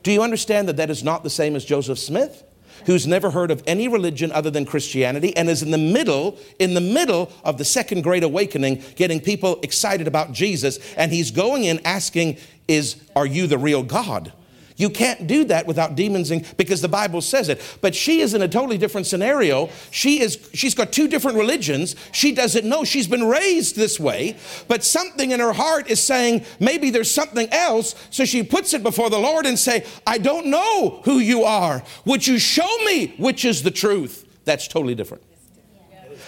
[0.02, 2.44] Do you understand that that is not the same as Joseph Smith?
[2.86, 6.74] Who's never heard of any religion other than Christianity and is in the middle, in
[6.74, 10.78] the middle of the second great awakening, getting people excited about Jesus.
[10.94, 14.32] And he's going in asking, is, are you the real God?
[14.78, 17.60] You can't do that without demons in, because the Bible says it.
[17.80, 19.70] But she is in a totally different scenario.
[19.90, 21.96] She is she's got two different religions.
[22.12, 22.84] She doesn't know.
[22.84, 24.36] She's been raised this way,
[24.68, 27.96] but something in her heart is saying maybe there's something else.
[28.10, 31.82] So she puts it before the Lord and say, "I don't know who you are.
[32.04, 35.24] Would you show me which is the truth?" That's totally different.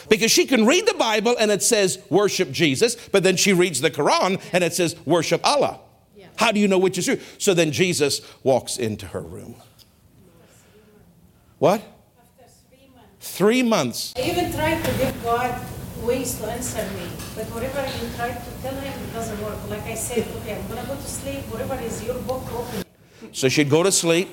[0.08, 3.80] Because she can read the Bible and it says worship Jesus, but then she reads
[3.80, 5.78] the Quran and it says worship Allah.
[6.40, 7.18] How do you know which is true?
[7.36, 9.56] So then Jesus walks into her room.
[11.58, 11.82] What?
[12.18, 13.36] After three months.
[13.36, 14.14] Three months.
[14.16, 15.60] I even tried to give God
[16.02, 19.58] ways to answer me, but whatever you try to tell him, it doesn't work.
[19.68, 21.40] Like I said, okay, I'm gonna go to sleep.
[21.52, 22.84] Whatever is your book, open.
[23.32, 24.30] So she'd go to sleep.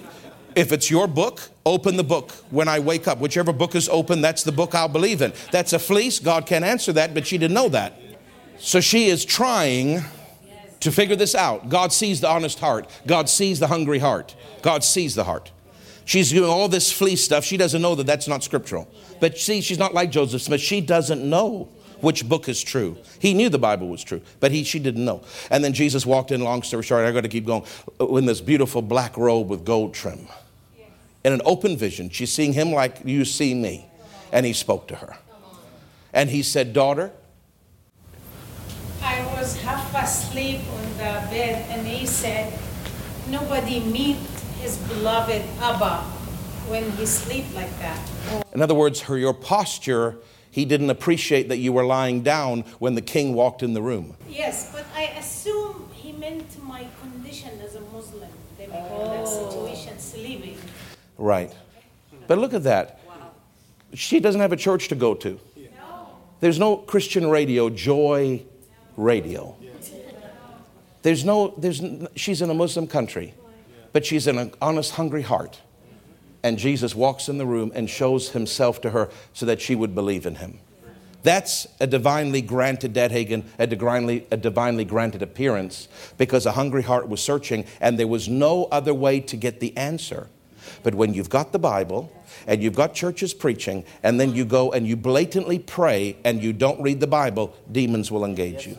[0.55, 2.31] If it's your book, open the book.
[2.51, 5.33] When I wake up, whichever book is open, that's the book I'll believe in.
[5.51, 6.19] That's a fleece.
[6.19, 7.99] God can't answer that, but she didn't know that.
[8.59, 10.05] So she is trying
[10.81, 11.69] to figure this out.
[11.69, 15.51] God sees the honest heart, God sees the hungry heart, God sees the heart.
[16.05, 17.43] She's doing all this fleece stuff.
[17.43, 18.87] She doesn't know that that's not scriptural.
[19.19, 20.61] But see, she's not like Joseph Smith.
[20.61, 21.67] She doesn't know
[21.99, 22.97] which book is true.
[23.19, 25.23] He knew the Bible was true, but he, she didn't know.
[25.51, 27.65] And then Jesus walked in, long story short, I got to keep going,
[27.99, 30.27] uh, in this beautiful black robe with gold trim.
[31.25, 32.09] in an open vision.
[32.09, 33.85] She's seeing him like you see me.
[34.31, 35.17] And he spoke to her.
[36.13, 37.11] And he said, Daughter,
[39.01, 42.57] I was half asleep on the bed, and he said,
[43.29, 44.17] Nobody meet
[44.59, 46.01] his beloved Abba
[46.67, 47.99] when he sleep like that.
[48.53, 50.17] in other words, her your posture,
[50.49, 54.15] he didn't appreciate that you were lying down when the king walked in the room.
[54.27, 58.29] Yes, but I assume he meant my condition as a Muslim.
[58.57, 59.49] They call that oh.
[59.49, 60.57] situation sleeping.
[61.17, 61.53] Right.
[62.27, 62.99] But look at that.
[63.07, 63.31] Wow.
[63.93, 65.39] She doesn't have a church to go to.
[65.55, 66.09] No.
[66.39, 68.43] There's no Christian radio, Joy
[68.97, 69.55] Radio.
[71.03, 71.81] There's no, there's,
[72.15, 73.33] she's in a Muslim country,
[73.93, 75.61] but she's in an honest, hungry heart.
[76.43, 79.95] And Jesus walks in the room and shows himself to her so that she would
[79.95, 80.59] believe in him.
[81.23, 86.83] That's a divinely granted, Dad Hagin, a divinely, a divinely granted appearance because a hungry
[86.83, 90.27] heart was searching and there was no other way to get the answer.
[90.83, 92.11] But when you've got the Bible
[92.47, 96.53] and you've got churches preaching and then you go and you blatantly pray and you
[96.53, 98.77] don't read the Bible, demons will engage you.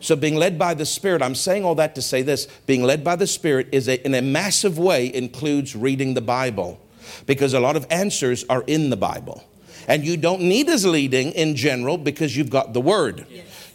[0.00, 3.02] So, being led by the Spirit, I'm saying all that to say this being led
[3.02, 6.78] by the Spirit is a, in a massive way includes reading the Bible
[7.26, 9.42] because a lot of answers are in the Bible.
[9.88, 13.26] And you don't need his leading in general because you've got the Word.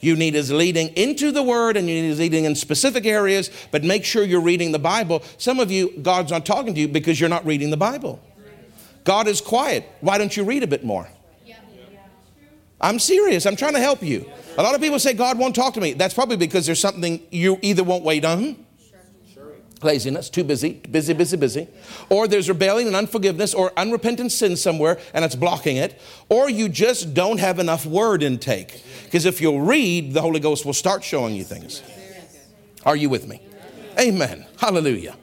[0.01, 3.49] You need his leading into the Word and you need his leading in specific areas,
[3.71, 5.23] but make sure you're reading the Bible.
[5.37, 8.19] Some of you, God's not talking to you because you're not reading the Bible.
[9.09, 9.89] God is quiet.
[10.01, 11.09] Why don't you read a bit more?
[12.79, 13.47] I'm serious.
[13.47, 14.29] I'm trying to help you.
[14.55, 15.93] A lot of people say God won't talk to me.
[15.93, 18.63] That's probably because there's something you either won't wait on,
[19.81, 21.67] laziness, too busy, busy, busy, busy,
[22.11, 26.69] or there's rebellion and unforgiveness or unrepentant sin somewhere and it's blocking it, or you
[26.69, 28.83] just don't have enough word intake.
[29.05, 31.81] Because if you'll read, the Holy Ghost will start showing you things.
[32.85, 33.41] Are you with me?
[33.99, 34.45] Amen.
[34.59, 35.17] Hallelujah.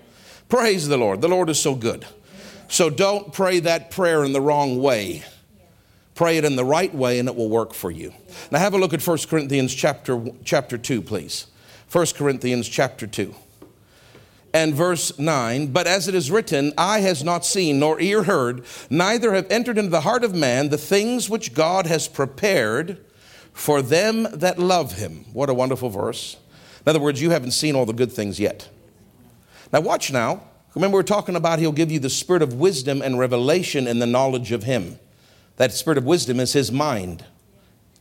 [0.49, 1.21] Praise the Lord.
[1.21, 2.05] The Lord is so good.
[2.69, 5.25] So don't pray that prayer in the wrong way.
[6.15, 8.13] Pray it in the right way and it will work for you.
[8.51, 11.47] Now have a look at 1 Corinthians chapter, chapter 2, please.
[11.93, 13.35] 1 Corinthians chapter 2
[14.57, 18.65] and verse 9 But as it is written, eye has not seen, nor ear heard,
[18.89, 22.99] neither have entered into the heart of man the things which God has prepared
[23.53, 25.27] for them that love him.
[25.33, 26.37] What a wonderful verse.
[26.85, 28.69] In other words, you haven't seen all the good things yet.
[29.73, 30.43] Now, watch now.
[30.77, 34.07] Remember, we're talking about he'll give you the spirit of wisdom and revelation in the
[34.07, 34.99] knowledge of him.
[35.57, 37.25] That spirit of wisdom is his mind,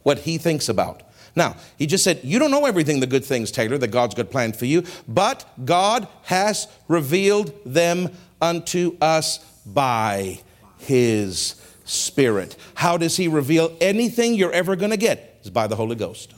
[0.04, 1.02] what he thinks about.
[1.38, 4.30] Now, he just said, You don't know everything, the good things, Taylor, that God's got
[4.30, 8.10] planned for you, but God has revealed them
[8.42, 10.42] unto us by
[10.78, 12.58] his spirit.
[12.74, 15.40] How does he reveal anything you're ever going to get?
[15.46, 16.34] Is by the Holy Ghost.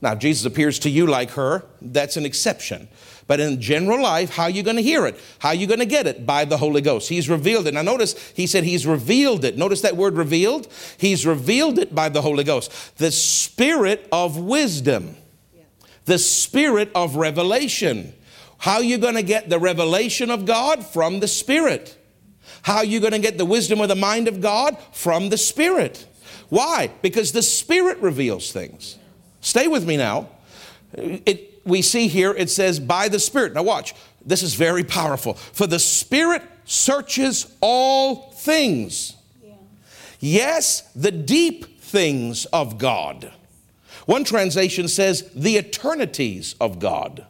[0.00, 2.88] Now, Jesus appears to you like her, that's an exception.
[3.30, 5.16] But in general life, how are you going to hear it?
[5.38, 6.26] How are you going to get it?
[6.26, 7.08] By the Holy Ghost.
[7.08, 7.74] He's revealed it.
[7.74, 9.56] Now, notice he said he's revealed it.
[9.56, 10.66] Notice that word revealed?
[10.98, 12.98] He's revealed it by the Holy Ghost.
[12.98, 15.16] The spirit of wisdom,
[16.06, 18.14] the spirit of revelation.
[18.58, 20.84] How are you going to get the revelation of God?
[20.84, 21.96] From the Spirit.
[22.62, 24.76] How are you going to get the wisdom of the mind of God?
[24.90, 26.04] From the Spirit.
[26.48, 26.90] Why?
[27.00, 28.98] Because the Spirit reveals things.
[29.40, 30.30] Stay with me now.
[30.94, 33.54] It, we see here it says by the Spirit.
[33.54, 33.94] Now, watch.
[34.24, 35.34] This is very powerful.
[35.34, 39.16] For the Spirit searches all things.
[40.20, 43.32] Yes, the deep things of God.
[44.06, 47.26] One translation says the eternities of God.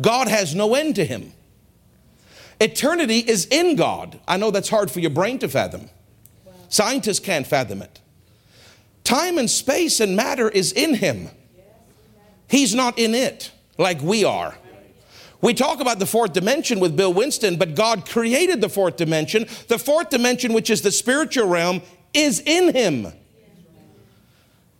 [0.00, 1.32] God has no end to him.
[2.60, 4.20] Eternity is in God.
[4.28, 5.88] I know that's hard for your brain to fathom.
[6.68, 8.00] Scientists can't fathom it.
[9.02, 11.30] Time and space and matter is in him.
[12.50, 14.56] He's not in it like we are.
[15.40, 19.46] We talk about the fourth dimension with Bill Winston, but God created the fourth dimension.
[19.68, 21.80] The fourth dimension, which is the spiritual realm,
[22.12, 23.12] is in him.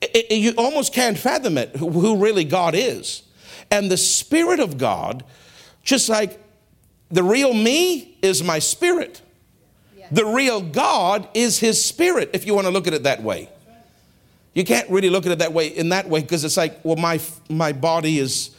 [0.02, 3.22] It- it- you almost can't fathom it, who who really God is.
[3.70, 5.24] And the Spirit of God,
[5.82, 6.38] just like
[7.10, 9.20] the real me is my spirit,
[10.10, 13.48] the real God is his spirit, if you want to look at it that way.
[14.54, 16.96] You can't really look at it that way in that way because it's like, well,
[16.96, 18.50] my, my body is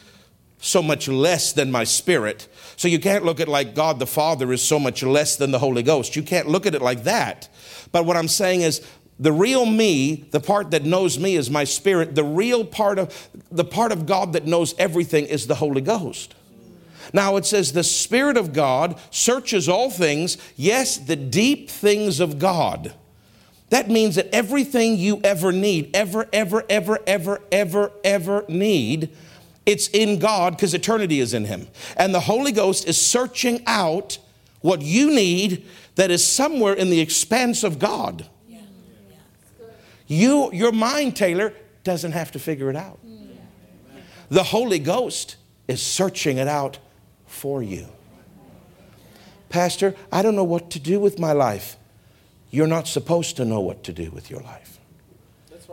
[0.59, 2.47] so much less than my spirit.
[2.77, 5.51] So you can't look at it like God the Father is so much less than
[5.51, 6.15] the Holy Ghost.
[6.15, 7.49] You can't look at it like that.
[7.91, 8.85] But what I'm saying is
[9.19, 12.15] the real me, the part that knows me is my spirit.
[12.15, 16.35] The real part of the part of God that knows everything is the Holy Ghost.
[17.13, 22.39] Now it says the Spirit of God searches all things, yes, the deep things of
[22.39, 22.93] God.
[23.71, 29.15] That means that everything you ever need, ever, ever, ever, ever, ever, ever need,
[29.65, 31.69] it's in God because eternity is in Him.
[31.95, 34.17] And the Holy Ghost is searching out
[34.59, 35.65] what you need
[35.95, 38.27] that is somewhere in the expanse of God.
[40.05, 41.53] You, your mind, Taylor,
[41.85, 42.99] doesn't have to figure it out.
[44.27, 45.37] The Holy Ghost
[45.69, 46.77] is searching it out
[47.25, 47.87] for you.
[49.47, 51.77] Pastor, I don't know what to do with my life.
[52.51, 54.79] You're not supposed to know what to do with your life.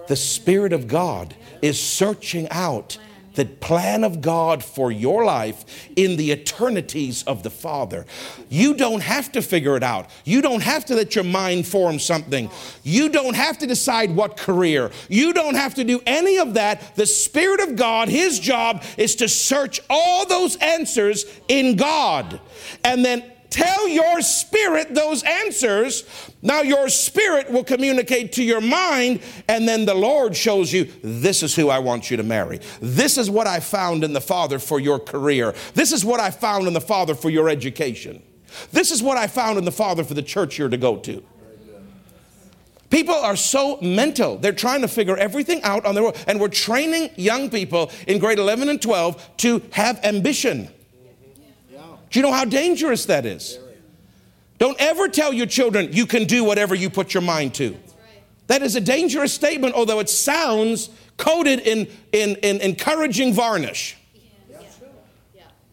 [0.06, 2.98] The Spirit of God is searching out
[3.34, 8.04] the plan of God for your life in the eternities of the Father.
[8.48, 10.10] You don't have to figure it out.
[10.24, 12.50] You don't have to let your mind form something.
[12.82, 14.90] You don't have to decide what career.
[15.08, 16.96] You don't have to do any of that.
[16.96, 22.40] The Spirit of God, His job is to search all those answers in God
[22.82, 26.04] and then tell your spirit those answers.
[26.42, 31.42] Now, your spirit will communicate to your mind, and then the Lord shows you this
[31.42, 32.60] is who I want you to marry.
[32.80, 35.54] This is what I found in the Father for your career.
[35.74, 38.22] This is what I found in the Father for your education.
[38.72, 41.22] This is what I found in the Father for the church you're to go to.
[42.90, 44.38] People are so mental.
[44.38, 46.14] They're trying to figure everything out on their own.
[46.26, 50.70] And we're training young people in grade 11 and 12 to have ambition.
[52.10, 53.58] Do you know how dangerous that is?
[54.58, 57.76] Don't ever tell your children you can do whatever you put your mind to.
[58.48, 63.96] That is a dangerous statement, although it sounds coated in, in, in encouraging varnish.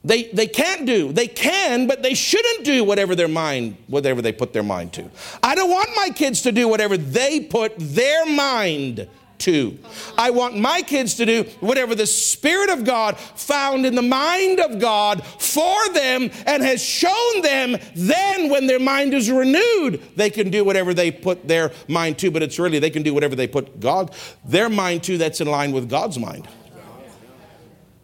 [0.04, 4.32] They, they can't do, they can, but they shouldn't do whatever their mind, whatever they
[4.32, 5.10] put their mind to.
[5.42, 9.08] I don't want my kids to do whatever they put their mind
[9.40, 9.78] to.
[10.18, 14.60] I want my kids to do whatever the Spirit of God found in the mind
[14.60, 20.30] of God for them and has shown them then when their mind is renewed, they
[20.30, 23.36] can do whatever they put their mind to, but it's really they can do whatever
[23.36, 24.14] they put God,
[24.44, 26.48] their mind to that's in line with God's mind.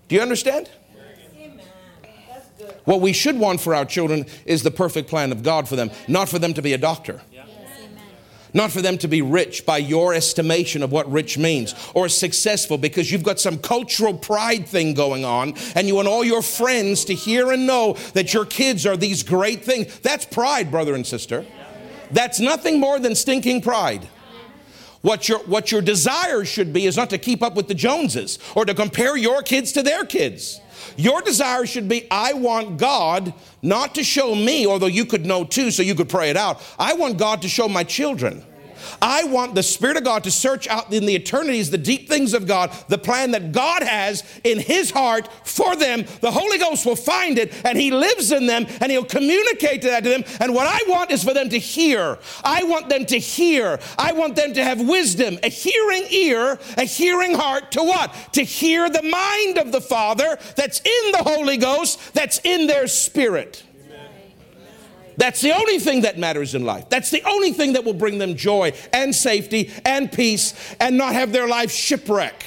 [0.08, 0.70] Do you understand?
[2.84, 5.92] What we should want for our children is the perfect plan of God for them,
[6.08, 7.22] not for them to be a doctor
[8.54, 12.78] not for them to be rich by your estimation of what rich means or successful
[12.78, 17.06] because you've got some cultural pride thing going on and you want all your friends
[17.06, 20.00] to hear and know that your kids are these great things.
[20.00, 21.46] That's pride, brother and sister.
[22.12, 24.08] That's nothing more than stinking pride.
[25.02, 28.38] What your, what your desire should be is not to keep up with the Joneses
[28.56, 30.61] or to compare your kids to their kids.
[30.98, 35.44] Your desire should be I want God not to show me, although you could know
[35.44, 36.62] too, so you could pray it out.
[36.78, 38.44] I want God to show my children.
[39.02, 42.34] I want the Spirit of God to search out in the eternities the deep things
[42.34, 46.06] of God, the plan that God has in His heart for them.
[46.22, 50.04] The Holy Ghost will find it and He lives in them and He'll communicate that
[50.04, 50.24] to them.
[50.40, 52.18] And what I want is for them to hear.
[52.44, 53.80] I want them to hear.
[53.98, 58.14] I want them to have wisdom, a hearing ear, a hearing heart to what?
[58.34, 62.88] To hear the mind of the Father that's in the Holy Ghost, that's in their
[62.88, 63.64] spirit.
[65.18, 66.90] That's the only thing that matters in life.
[66.90, 71.14] That's the only thing that will bring them joy and safety and peace and not
[71.14, 72.46] have their life shipwreck.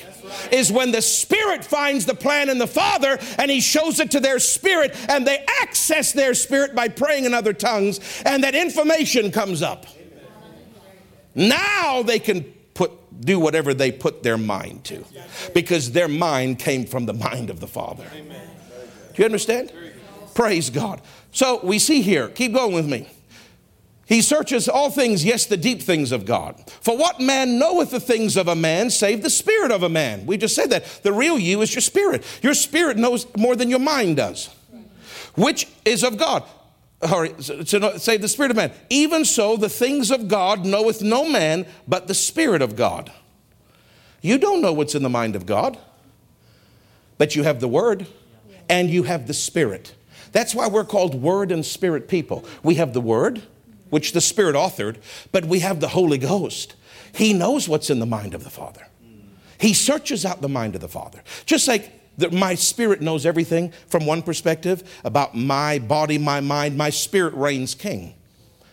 [0.50, 4.20] Is when the Spirit finds the plan in the Father and He shows it to
[4.20, 9.30] their spirit and they access their spirit by praying in other tongues and that information
[9.30, 9.86] comes up.
[11.34, 12.44] Now they can
[12.74, 15.04] put do whatever they put their mind to
[15.52, 18.04] because their mind came from the mind of the Father.
[18.14, 19.72] Do you understand?
[20.34, 21.00] Praise God.
[21.34, 23.08] So we see here, keep going with me.
[24.06, 26.62] He searches all things, yes, the deep things of God.
[26.80, 30.26] For what man knoweth the things of a man save the spirit of a man?
[30.26, 30.84] We just said that.
[31.02, 32.24] The real you is your spirit.
[32.40, 34.48] Your spirit knows more than your mind does,
[35.34, 36.44] which is of God.
[37.02, 38.72] Or, to say the spirit of man.
[38.88, 43.10] Even so, the things of God knoweth no man but the spirit of God.
[44.22, 45.78] You don't know what's in the mind of God,
[47.18, 48.06] but you have the word
[48.68, 49.94] and you have the spirit.
[50.34, 52.44] That's why we're called Word and Spirit people.
[52.64, 53.42] We have the Word,
[53.90, 54.96] which the Spirit authored,
[55.30, 56.74] but we have the Holy Ghost.
[57.14, 58.88] He knows what's in the mind of the Father.
[59.60, 61.22] He searches out the mind of the Father.
[61.46, 61.92] Just like
[62.32, 67.76] my spirit knows everything from one perspective about my body, my mind, my spirit reigns
[67.76, 68.14] king.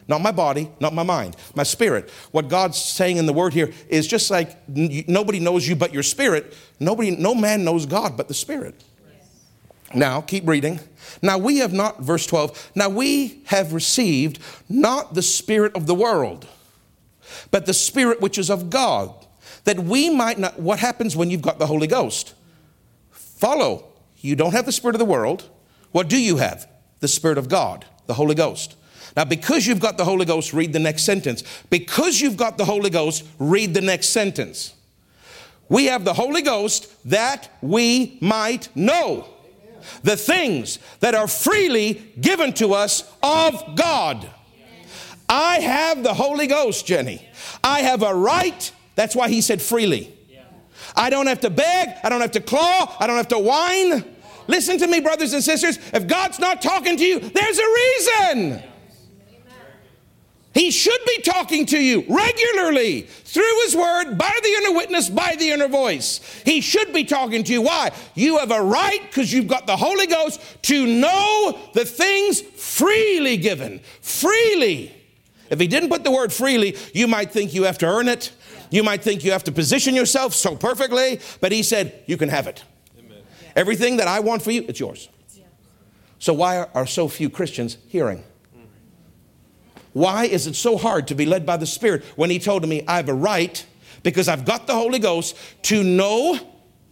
[0.07, 2.09] Not my body, not my mind, my spirit.
[2.31, 6.03] What God's saying in the word here is just like nobody knows you but your
[6.03, 6.57] spirit.
[6.79, 8.83] Nobody, no man knows God but the spirit.
[9.93, 10.79] Now, keep reading.
[11.21, 14.39] Now we have not, verse 12, now we have received
[14.69, 16.47] not the Spirit of the world,
[17.51, 19.13] but the Spirit which is of God,
[19.63, 20.59] that we might not.
[20.59, 22.33] What happens when you've got the Holy Ghost?
[23.11, 23.87] Follow.
[24.17, 25.49] You don't have the Spirit of the world.
[25.91, 26.67] What do you have?
[26.99, 28.75] The Spirit of God, the Holy Ghost.
[29.15, 31.43] Now, because you've got the Holy Ghost, read the next sentence.
[31.69, 34.73] Because you've got the Holy Ghost, read the next sentence.
[35.67, 39.27] We have the Holy Ghost that we might know
[40.03, 44.29] the things that are freely given to us of God.
[45.29, 47.25] I have the Holy Ghost, Jenny.
[47.63, 48.71] I have a right.
[48.95, 50.13] That's why he said freely.
[50.95, 51.89] I don't have to beg.
[52.03, 52.95] I don't have to claw.
[52.99, 54.03] I don't have to whine.
[54.47, 55.79] Listen to me, brothers and sisters.
[55.93, 58.63] If God's not talking to you, there's a reason.
[60.53, 65.35] He should be talking to you regularly through His Word, by the inner witness, by
[65.37, 66.19] the inner voice.
[66.45, 67.61] He should be talking to you.
[67.61, 67.91] Why?
[68.15, 73.37] You have a right, because you've got the Holy Ghost, to know the things freely
[73.37, 73.79] given.
[74.01, 74.93] Freely.
[75.49, 78.33] If He didn't put the word freely, you might think you have to earn it.
[78.71, 82.27] You might think you have to position yourself so perfectly, but He said, You can
[82.27, 82.63] have it.
[82.99, 83.23] Amen.
[83.55, 85.07] Everything that I want for you, it's yours.
[86.19, 88.23] So, why are so few Christians hearing?
[89.93, 92.83] Why is it so hard to be led by the Spirit when He told me
[92.87, 93.65] I have a right
[94.03, 96.39] because I've got the Holy Ghost to know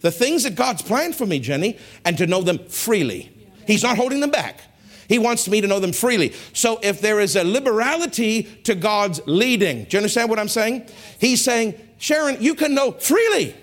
[0.00, 3.32] the things that God's planned for me, Jenny, and to know them freely?
[3.66, 4.60] He's not holding them back.
[5.08, 6.32] He wants me to know them freely.
[6.52, 10.86] So if there is a liberality to God's leading, do you understand what I'm saying?
[11.18, 13.56] He's saying, Sharon, you can know freely.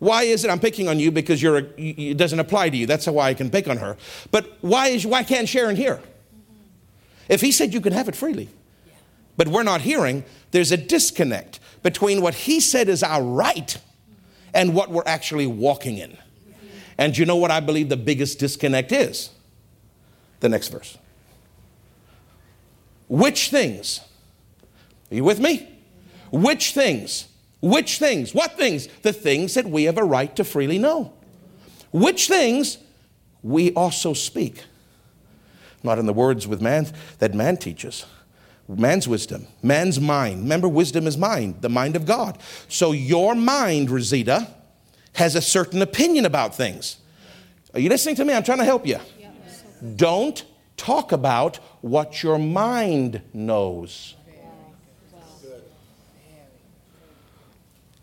[0.00, 2.86] Why is it I'm picking on you because you're a, it doesn't apply to you?
[2.86, 3.96] That's why I can pick on her.
[4.30, 6.00] But why is why can't Sharon hear?
[7.28, 8.48] If he said you can have it freely,
[9.36, 13.76] but we're not hearing, there's a disconnect between what he said is our right
[14.52, 16.16] and what we're actually walking in.
[16.96, 19.30] And you know what I believe the biggest disconnect is?
[20.40, 20.96] The next verse.
[23.08, 24.00] Which things?
[25.10, 25.68] Are you with me?
[26.30, 27.26] Which things?
[27.60, 28.34] Which things?
[28.34, 28.88] What things?
[29.02, 31.12] The things that we have a right to freely know.
[31.92, 32.78] Which things
[33.42, 34.64] we also speak
[35.84, 36.86] not in the words with man
[37.18, 38.06] that man teaches.
[38.66, 40.42] Man's wisdom, man's mind.
[40.42, 42.38] Remember, wisdom is mind, the mind of God.
[42.68, 44.48] So your mind, Rosita,
[45.14, 46.96] has a certain opinion about things.
[47.74, 48.32] Are you listening to me?
[48.32, 48.98] I'm trying to help you.
[49.96, 50.44] Don't
[50.78, 54.14] talk about what your mind knows.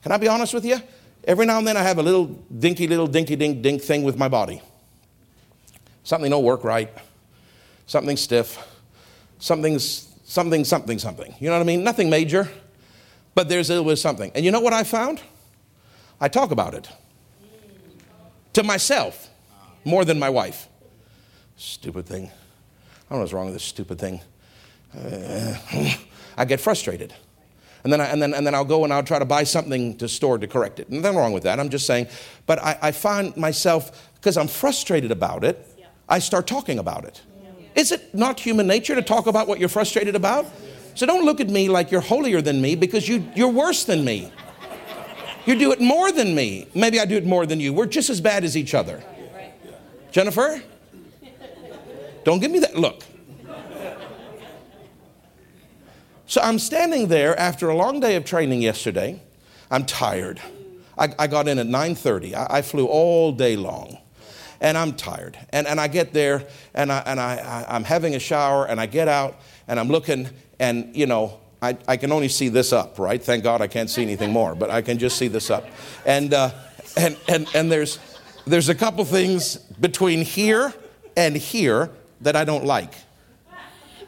[0.03, 0.77] Can I be honest with you?
[1.23, 4.17] Every now and then I have a little dinky little dinky dink dink thing with
[4.17, 4.61] my body.
[6.03, 6.89] Something don't work right
[7.85, 8.57] something stiff,
[9.39, 11.35] something's something, something, something.
[11.39, 11.83] You know what I mean?
[11.83, 12.49] Nothing major,
[13.35, 14.31] but there's a little bit of something.
[14.33, 15.21] And you know what I found?
[16.19, 16.87] I talk about it
[18.53, 19.29] to myself
[19.83, 20.67] more than my wife.
[21.57, 22.25] Stupid thing.
[22.25, 22.29] I
[23.09, 24.21] don't know what's wrong with this stupid thing.
[24.97, 25.55] Uh,
[26.37, 27.13] I get frustrated.
[27.83, 29.97] And then, I, and, then, and then I'll go and I'll try to buy something
[29.97, 30.89] to store to correct it.
[30.89, 31.59] Nothing wrong with that.
[31.59, 32.07] I'm just saying.
[32.45, 35.67] But I, I find myself, because I'm frustrated about it,
[36.07, 37.21] I start talking about it.
[37.75, 40.45] Is it not human nature to talk about what you're frustrated about?
[40.95, 44.03] So don't look at me like you're holier than me because you, you're worse than
[44.03, 44.31] me.
[45.45, 46.67] You do it more than me.
[46.75, 47.73] Maybe I do it more than you.
[47.73, 49.01] We're just as bad as each other.
[50.11, 50.61] Jennifer?
[52.23, 53.03] Don't give me that look.
[56.27, 59.19] So I'm standing there after a long day of training yesterday.
[59.69, 60.39] I'm tired.
[60.97, 62.33] I, I got in at 9:30.
[62.33, 63.97] I, I flew all day long
[64.61, 65.37] and I'm tired.
[65.49, 68.79] And, and I get there and, I, and I, I, am having a shower and
[68.79, 69.35] I get out
[69.67, 73.21] and I'm looking and, you know, I, I can only see this up, right?
[73.21, 75.65] Thank God I can't see anything more, but I can just see this up.
[76.05, 76.51] And, uh,
[76.95, 77.99] and, and, and there's,
[78.45, 80.73] there's a couple things between here
[81.17, 81.89] and here
[82.21, 82.93] that I don't like.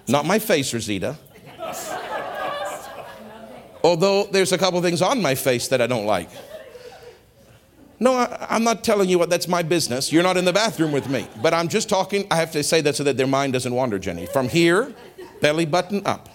[0.08, 1.18] Not my face, Rosita.
[3.84, 6.30] Although there's a couple things on my face that I don't like.
[8.00, 10.12] No, I, am not telling you what that's my business.
[10.12, 11.28] You're not in the bathroom with me.
[11.42, 14.00] But I'm just talking, I have to say that so that their mind doesn't wander,
[14.00, 14.26] Jenny.
[14.26, 14.94] From here,
[15.42, 16.30] belly button up.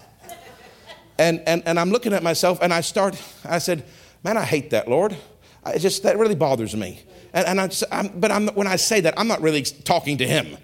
[1.17, 3.83] And, and, and I'm looking at myself and I start, I said,
[4.23, 5.15] man, I hate that, Lord.
[5.63, 7.01] I just, that really bothers me.
[7.33, 10.17] And, and I just, I'm, but I'm, when I say that, I'm not really talking
[10.19, 10.57] to him.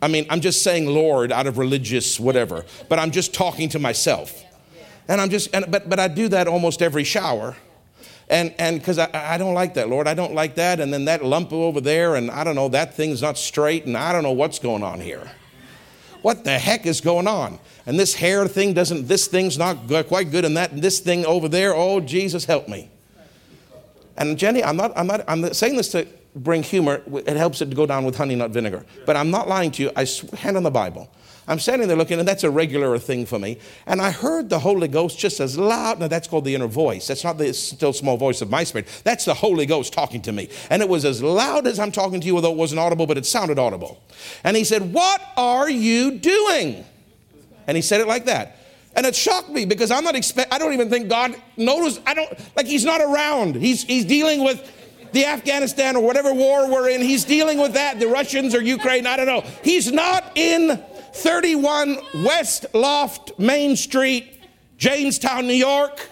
[0.00, 3.78] I mean, I'm just saying Lord out of religious whatever, but I'm just talking to
[3.78, 4.44] myself.
[5.08, 7.56] And I'm just, and, but, but I do that almost every shower.
[8.30, 10.80] And and because I, I don't like that, Lord, I don't like that.
[10.80, 13.96] And then that lump over there, and I don't know, that thing's not straight, and
[13.96, 15.30] I don't know what's going on here.
[16.22, 17.58] What the heck is going on?
[17.86, 21.24] And this hair thing doesn't, this thing's not quite good, and that, and this thing
[21.24, 22.90] over there, oh, Jesus, help me.
[24.16, 27.02] And Jenny, I'm not, I'm not, I'm saying this to bring humor.
[27.06, 28.84] It helps it to go down with honey, not vinegar.
[29.06, 29.92] But I'm not lying to you.
[29.96, 30.06] I
[30.36, 31.08] hand on the Bible.
[31.48, 33.58] I'm standing there looking, and that's a regular thing for me.
[33.86, 35.98] And I heard the Holy Ghost just as loud.
[35.98, 37.06] Now, that's called the inner voice.
[37.06, 38.86] That's not the still small voice of my spirit.
[39.02, 40.50] That's the Holy Ghost talking to me.
[40.68, 43.16] And it was as loud as I'm talking to you, although it wasn't audible, but
[43.16, 44.02] it sounded audible.
[44.44, 46.84] And he said, What are you doing?
[47.66, 48.56] And he said it like that.
[48.94, 51.98] And it shocked me because I'm not expect I don't even think God knows.
[52.06, 53.54] I don't like he's not around.
[53.54, 54.74] He's he's dealing with
[55.12, 57.00] the Afghanistan or whatever war we're in.
[57.00, 59.44] He's dealing with that, the Russians or Ukraine, I don't know.
[59.62, 60.82] He's not in
[61.12, 64.42] 31 West Loft Main Street,
[64.76, 66.08] Jamestown, New York.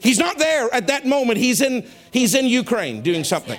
[0.00, 1.38] He's not there at that moment.
[1.38, 3.58] He's in, he's in Ukraine doing something.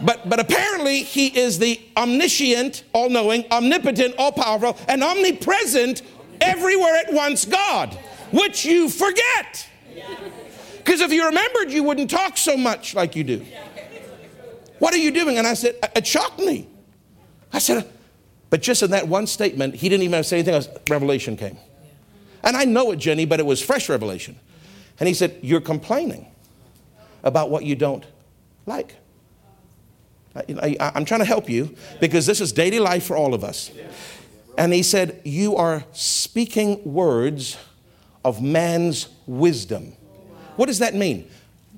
[0.00, 6.02] But, but apparently, he is the omniscient, all knowing, omnipotent, all powerful, and omnipresent,
[6.40, 7.94] everywhere at once God,
[8.30, 9.66] which you forget.
[10.78, 13.44] Because if you remembered, you wouldn't talk so much like you do.
[14.78, 15.38] What are you doing?
[15.38, 16.68] And I said, It shocked me.
[17.52, 17.90] I said,
[18.50, 20.68] But just in that one statement, he didn't even say anything else.
[20.88, 21.58] Revelation came.
[22.42, 24.38] And I know it, Jenny, but it was fresh revelation.
[25.00, 26.26] And he said, You're complaining
[27.24, 28.04] about what you don't
[28.66, 28.96] like.
[30.36, 33.70] I, am trying to help you because this is daily life for all of us.
[34.58, 37.56] And he said, You are speaking words
[38.24, 39.94] of man's wisdom.
[40.56, 41.28] What does that mean?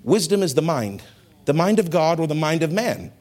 [0.02, 1.02] Wisdom is the mind,
[1.44, 3.12] the mind of God or the mind of man.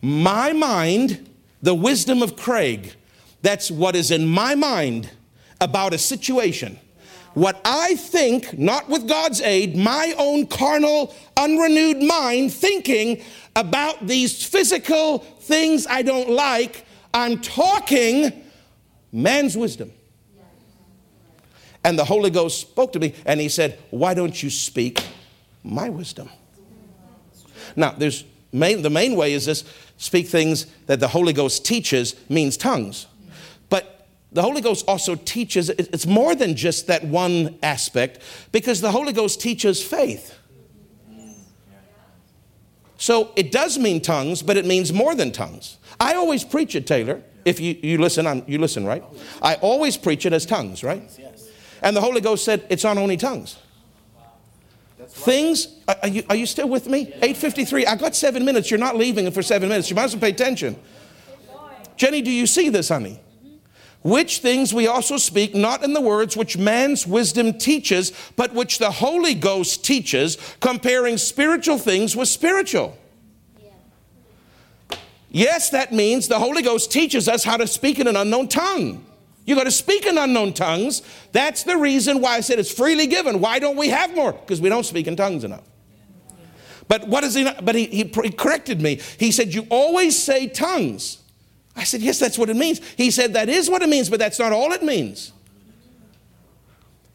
[0.00, 1.28] My mind,
[1.66, 2.94] the wisdom of Craig,
[3.42, 5.10] that's what is in my mind
[5.60, 6.78] about a situation.
[7.34, 13.20] What I think, not with God's aid, my own carnal, unrenewed mind thinking
[13.56, 18.44] about these physical things I don't like, I'm talking
[19.10, 19.90] man's wisdom.
[21.82, 25.04] And the Holy Ghost spoke to me and he said, Why don't you speak
[25.64, 26.30] my wisdom?
[27.74, 28.22] Now, there's
[28.52, 29.64] main, the main way is this
[29.96, 33.06] speak things that the Holy Ghost teaches means tongues.
[33.68, 38.20] But the Holy Ghost also teaches, it's more than just that one aspect
[38.52, 40.38] because the Holy Ghost teaches faith.
[42.98, 45.76] So it does mean tongues, but it means more than tongues.
[46.00, 47.22] I always preach it, Taylor.
[47.44, 49.04] If you, you listen, I'm, you listen, right?
[49.42, 51.02] I always preach it as tongues, right?
[51.82, 53.58] And the Holy Ghost said, it's on only tongues.
[55.08, 55.68] Things,
[56.02, 57.02] are you, are you still with me?
[57.02, 57.86] 853.
[57.86, 58.70] I got seven minutes.
[58.70, 59.88] You're not leaving for seven minutes.
[59.90, 60.76] You might as well pay attention.
[61.96, 63.20] Jenny, do you see this, honey?
[64.02, 68.78] Which things we also speak, not in the words which man's wisdom teaches, but which
[68.78, 72.96] the Holy Ghost teaches, comparing spiritual things with spiritual.
[75.30, 79.04] Yes, that means the Holy Ghost teaches us how to speak in an unknown tongue.
[79.46, 81.02] You got to speak in unknown tongues.
[81.30, 83.40] That's the reason why I said it's freely given.
[83.40, 84.32] Why don't we have more?
[84.32, 85.62] Because we don't speak in tongues enough.
[86.88, 87.44] But what is he?
[87.44, 89.00] Not, but he, he, he corrected me.
[89.18, 91.18] He said, "You always say tongues."
[91.76, 94.18] I said, "Yes, that's what it means." He said, "That is what it means, but
[94.18, 95.32] that's not all it means."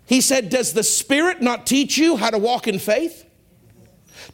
[0.06, 3.26] He said, "Does the Spirit not teach you how to walk in faith?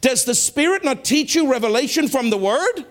[0.00, 2.84] Does the Spirit not teach you revelation from the Word?"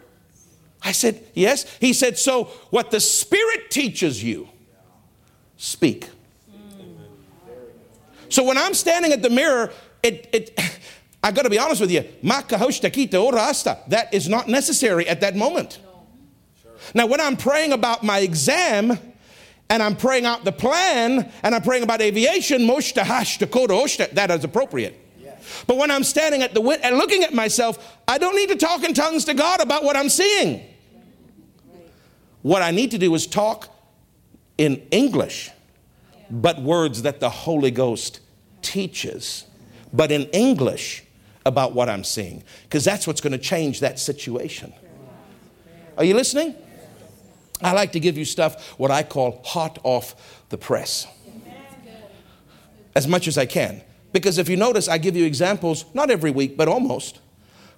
[0.81, 4.49] I said, "Yes." He said, "So what the Spirit teaches you."
[5.57, 6.09] Speak.
[8.29, 9.71] So when I'm standing at the mirror,
[10.03, 10.59] it, it
[11.23, 12.05] I got to be honest with you,
[13.89, 15.79] that is not necessary at that moment.
[16.93, 18.97] Now, when I'm praying about my exam
[19.69, 25.03] and I'm praying out the plan and I'm praying about aviation, that is appropriate.
[25.65, 28.55] But when I'm standing at the wit and looking at myself, I don't need to
[28.55, 30.63] talk in tongues to God about what I'm seeing.
[32.41, 33.69] What I need to do is talk
[34.57, 35.51] in English,
[36.29, 38.19] but words that the Holy Ghost
[38.61, 39.45] teaches,
[39.93, 41.03] but in English
[41.45, 44.73] about what I'm seeing, because that's what's going to change that situation.
[45.97, 46.55] Are you listening?
[47.61, 51.07] I like to give you stuff what I call hot off the press
[52.95, 53.81] as much as I can.
[54.11, 57.19] Because if you notice, I give you examples, not every week, but almost.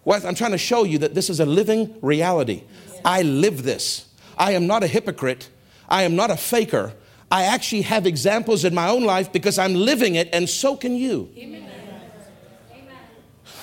[0.05, 2.63] Well, I'm trying to show you that this is a living reality.
[3.03, 4.07] I live this.
[4.37, 5.49] I am not a hypocrite.
[5.89, 6.93] I am not a faker.
[7.31, 10.95] I actually have examples in my own life because I'm living it, and so can
[10.95, 11.29] you.
[11.37, 11.69] Amen.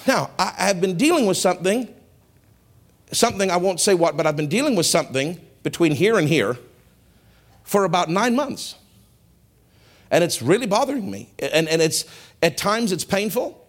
[0.06, 1.92] Now, I have been dealing with something,
[3.10, 6.56] something I won't say what, but I've been dealing with something between here and here
[7.64, 8.76] for about nine months.
[10.12, 11.30] And it's really bothering me.
[11.40, 12.04] And, and it's
[12.40, 13.66] at times it's painful.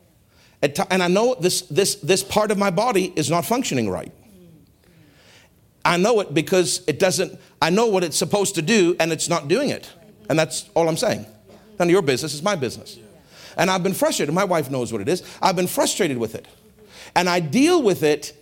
[0.62, 4.12] T- and I know this, this, this part of my body is not functioning right.
[5.88, 9.30] I know it because it doesn't, I know what it's supposed to do and it's
[9.30, 9.90] not doing it.
[10.30, 11.26] And that's all I'm saying.
[11.80, 13.00] None of your business is my business.
[13.56, 14.36] And I've been frustrated.
[14.36, 15.24] My wife knows what it is.
[15.42, 16.46] I've been frustrated with it.
[17.16, 18.34] And I deal with it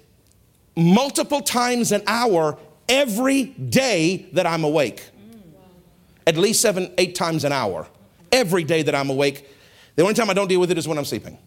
[0.76, 2.58] multiple times an hour
[2.90, 5.08] every day that I'm awake.
[6.26, 7.86] At least seven, eight times an hour.
[8.32, 9.48] Every day that I'm awake.
[9.96, 11.38] The only time I don't deal with it is when I'm sleeping.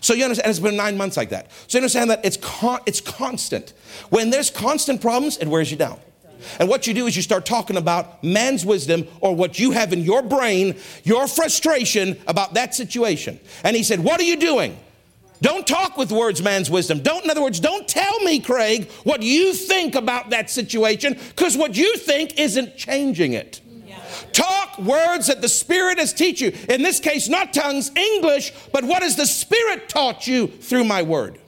[0.00, 1.50] So you understand, it's been nine months like that.
[1.66, 3.72] So you understand that it's, con- it's constant.
[4.10, 5.98] When there's constant problems, it wears you down.
[6.58, 9.92] And what you do is you start talking about man's wisdom or what you have
[9.92, 13.40] in your brain, your frustration about that situation.
[13.62, 14.78] And he said, What are you doing?
[15.40, 17.02] Don't talk with words, man's wisdom.
[17.02, 21.56] Don't, in other words, don't tell me, Craig, what you think about that situation, because
[21.56, 23.60] what you think isn't changing it.
[24.32, 26.52] Talk words that the Spirit has teach you.
[26.68, 31.02] In this case, not tongues, English, but what has the Spirit taught you through my
[31.02, 31.38] word?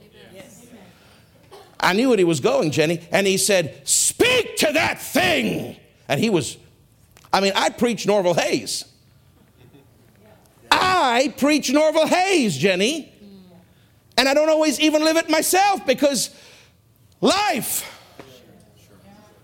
[1.79, 5.77] I knew what he was going, Jenny, and he said, Speak to that thing.
[6.07, 6.57] And he was,
[7.31, 8.85] I mean, I preach Norvel Hayes.
[10.71, 13.13] I preach Norvel Hayes, Jenny.
[14.17, 16.35] And I don't always even live it myself because
[17.21, 17.93] life.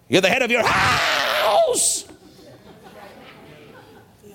[0.10, 2.06] You're the head of your house.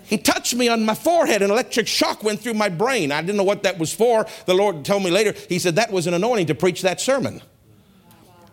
[0.09, 1.43] He touched me on my forehead.
[1.43, 3.13] An electric shock went through my brain.
[3.13, 4.27] I didn't know what that was for.
[4.47, 5.35] The Lord told me later.
[5.49, 7.43] He said that was an anointing to preach that sermon.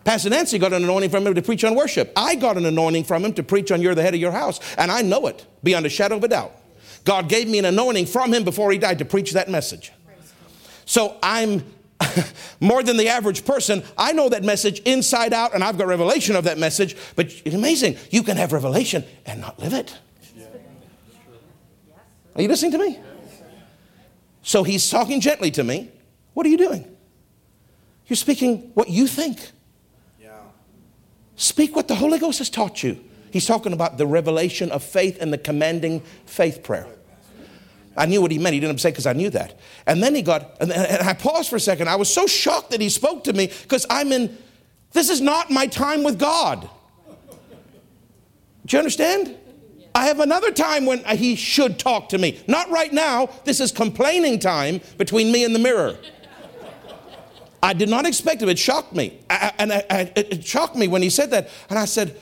[0.04, 2.12] Pastor Nancy got an anointing from him to preach on worship.
[2.14, 4.60] I got an anointing from him to preach on You're the Head of Your House.
[4.78, 6.52] And I know it beyond a shadow of a doubt.
[7.04, 9.92] God gave me an anointing from him before he died to preach that message.
[10.84, 11.64] So I'm
[12.60, 13.82] more than the average person.
[13.96, 16.96] I know that message inside out, and I've got revelation of that message.
[17.16, 17.96] But it's amazing.
[18.10, 19.96] You can have revelation and not live it.
[22.36, 22.98] Are you listening to me?
[24.42, 25.90] So he's talking gently to me.
[26.34, 26.96] What are you doing?
[28.06, 29.50] You're speaking what you think.
[30.20, 30.30] Yeah.
[31.34, 33.02] Speak what the Holy Ghost has taught you.
[33.32, 36.86] He's talking about the revelation of faith and the commanding faith prayer.
[37.96, 38.52] I knew what he meant.
[38.52, 39.58] He didn't say because I knew that.
[39.86, 41.88] And then he got, and, I paused for a second.
[41.88, 44.36] I was so shocked that he spoke to me because I'm in,
[44.92, 46.68] this is not my time with God.
[48.66, 49.36] Do you understand?
[49.96, 52.38] I have another time when he should talk to me.
[52.46, 53.30] Not right now.
[53.44, 55.96] This is complaining time between me and the mirror.
[57.62, 58.48] I did not expect it.
[58.50, 59.18] It shocked me.
[59.30, 61.48] I, and I, I, it shocked me when he said that.
[61.70, 62.20] And I said,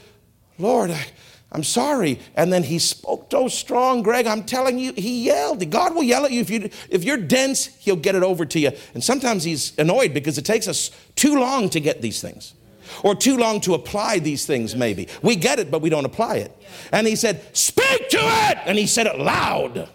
[0.57, 1.05] Lord, I,
[1.51, 2.21] I'm sorry.
[2.37, 4.29] And then he spoke so strong, Greg.
[4.29, 5.69] I'm telling you, he yelled.
[5.69, 6.43] God will yell at you.
[6.43, 6.71] If, you.
[6.91, 8.71] if you're dense, he'll get it over to you.
[8.95, 12.55] And sometimes he's annoyed because it takes us too long to get these things
[13.03, 15.09] or too long to apply these things, maybe.
[15.23, 16.57] We get it, but we don't apply it.
[16.93, 18.59] And he said, Speak to it!
[18.67, 19.89] And he said it loud.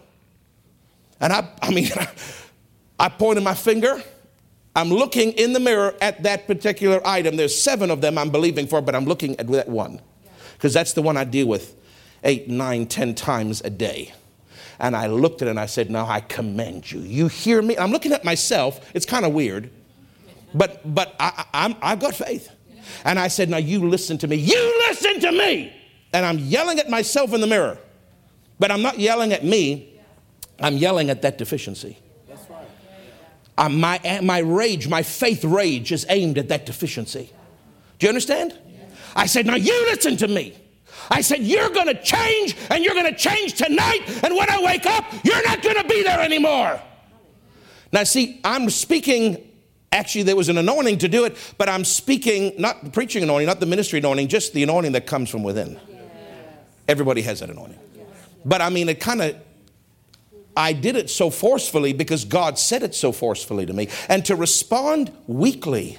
[1.19, 1.89] And I, I mean,
[2.99, 4.01] I pointed my finger.
[4.75, 7.35] I'm looking in the mirror at that particular item.
[7.35, 9.99] There's seven of them I'm believing for, but I'm looking at that one
[10.53, 11.75] because that's the one I deal with
[12.23, 14.13] eight, nine, ten times a day.
[14.79, 16.99] And I looked at it and I said, Now I commend you.
[16.99, 17.77] You hear me?
[17.77, 18.89] I'm looking at myself.
[18.93, 19.69] It's kind of weird,
[20.53, 22.49] but, but I, I'm, I've got faith.
[23.05, 24.35] And I said, Now you listen to me.
[24.37, 25.73] You listen to me.
[26.13, 27.77] And I'm yelling at myself in the mirror.
[28.59, 29.99] But I'm not yelling at me,
[30.59, 31.97] I'm yelling at that deficiency.
[33.57, 37.29] Uh, my, my rage, my faith rage is aimed at that deficiency.
[37.97, 38.57] Do you understand?
[39.15, 40.55] I said, Now you listen to me.
[41.11, 43.99] I said, You're going to change and you're going to change tonight.
[44.23, 46.81] And when I wake up, you're not going to be there anymore.
[47.91, 49.48] Now, see, I'm speaking
[49.91, 53.59] Actually, there was an anointing to do it, but I'm speaking, not preaching anointing, not
[53.59, 55.79] the ministry anointing, just the anointing that comes from within.
[55.89, 56.03] Yes.
[56.87, 57.79] Everybody has that anointing.
[57.95, 58.05] Yes.
[58.45, 59.35] But I mean, it kind of,
[60.55, 63.87] I did it so forcefully because God said it so forcefully to me.
[64.09, 65.97] And to respond weakly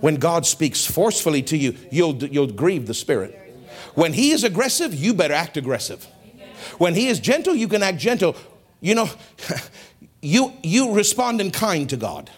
[0.00, 3.38] when God speaks forcefully to you, you'll, you'll grieve the Spirit.
[3.94, 6.06] When He is aggressive, you better act aggressive.
[6.78, 8.36] When He is gentle, you can act gentle.
[8.80, 9.10] You know,
[10.22, 12.30] you, you respond in kind to God.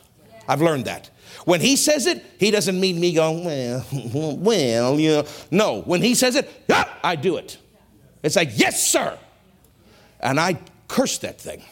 [0.49, 1.11] I've learned that.
[1.45, 5.26] When he says it, he doesn't mean me going, well, well, you know.
[5.51, 7.59] No, when he says it, yeah, I do it.
[8.22, 9.18] It's like, yes, sir.
[10.20, 11.62] And I cursed that thing.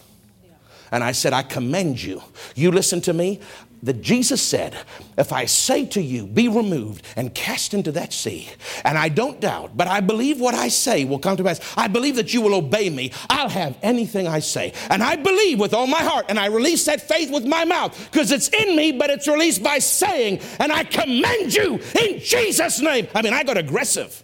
[0.90, 2.22] And I said, I commend you.
[2.54, 3.40] You listen to me
[3.82, 4.76] that Jesus said,
[5.18, 8.48] If I say to you, be removed and cast into that sea,
[8.84, 11.60] and I don't doubt, but I believe what I say will come to pass.
[11.76, 13.12] I believe that you will obey me.
[13.28, 14.72] I'll have anything I say.
[14.88, 18.10] And I believe with all my heart, and I release that faith with my mouth
[18.10, 22.80] because it's in me, but it's released by saying, and I commend you in Jesus'
[22.80, 23.08] name.
[23.14, 24.22] I mean, I got aggressive.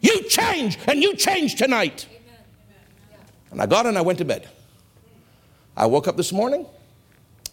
[0.00, 2.06] You change, and you change tonight.
[3.50, 4.48] And I got and I went to bed.
[5.76, 6.66] I woke up this morning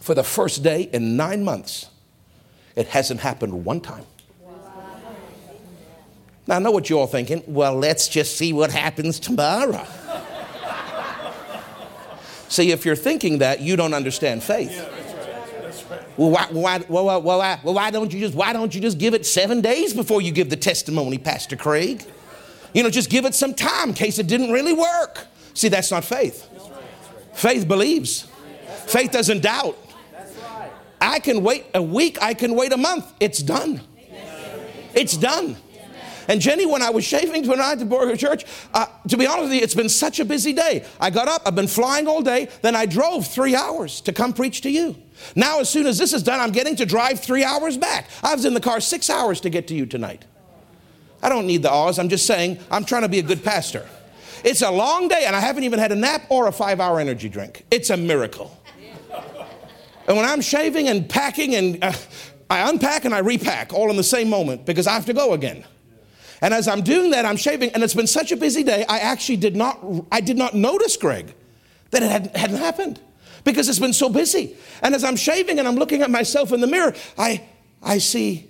[0.06, 1.90] for the first day in nine months.
[2.76, 4.06] It hasn't happened one time.
[6.46, 7.42] Now, I know what you're all thinking.
[7.48, 9.84] Well, let's just see what happens tomorrow.
[12.50, 14.78] see, if you're thinking that, you don't understand faith.
[16.18, 19.16] Well, why, why, well, why, well, why don't you just why don't you just give
[19.16, 22.04] it seven days before you give the testimony, Pastor Craig?
[22.76, 25.26] You know, just give it some time in case it didn't really work.
[25.56, 26.48] See, that's not faith.
[27.34, 28.28] Faith believes.
[28.86, 29.80] Faith doesn't doubt.
[31.16, 33.14] I can wait a week, I can wait a month.
[33.22, 33.80] It's done.
[34.94, 35.56] It's done.
[36.28, 38.44] And Jenny, when I was shaving tonight at Borger Church,
[38.74, 40.84] uh, to be honest with you, it's been such a busy day.
[41.00, 44.34] I got up, I've been flying all day, then I drove three hours to come
[44.34, 44.98] preach to you.
[45.38, 48.10] Now, as soon as this is done, I'm getting to drive three hours back.
[48.22, 50.26] I was in the car six hours to get to you tonight.
[51.24, 51.98] I don't need the awes.
[51.98, 53.88] I'm just saying, I'm trying to be a good pastor.
[54.44, 57.00] It's a long day, and I haven't even had a nap or a five hour
[57.00, 57.64] energy drink.
[57.72, 58.52] It's a miracle.
[60.08, 61.94] And when I'm shaving and packing, and uh,
[62.50, 65.34] I unpack and I repack all in the same moment because I have to go
[65.34, 65.66] again.
[66.42, 69.00] And as I'm doing that, I'm shaving, and it's been such a busy day, I
[69.00, 71.34] actually did not, I did not notice, Greg,
[71.92, 73.00] that it hadn't, hadn't happened
[73.44, 74.56] because it's been so busy.
[74.82, 77.44] And as I'm shaving and I'm looking at myself in the mirror, I,
[77.82, 78.50] I see,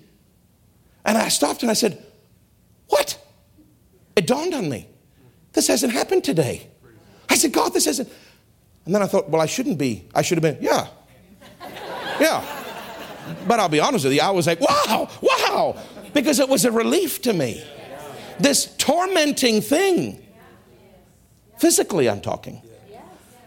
[1.06, 2.04] and I stopped and I said,
[2.88, 3.22] What?
[4.16, 4.90] It dawned on me.
[5.54, 6.68] This hasn't happened today.
[7.30, 8.10] I said, God, this hasn't.
[8.86, 10.08] And then I thought, well, I shouldn't be.
[10.14, 10.88] I should have been, yeah.
[12.20, 12.44] Yeah.
[13.48, 15.78] But I'll be honest with you, I was like, wow, wow,
[16.14, 17.64] because it was a relief to me.
[18.40, 20.22] This tormenting thing.
[21.58, 22.62] Physically, I'm talking.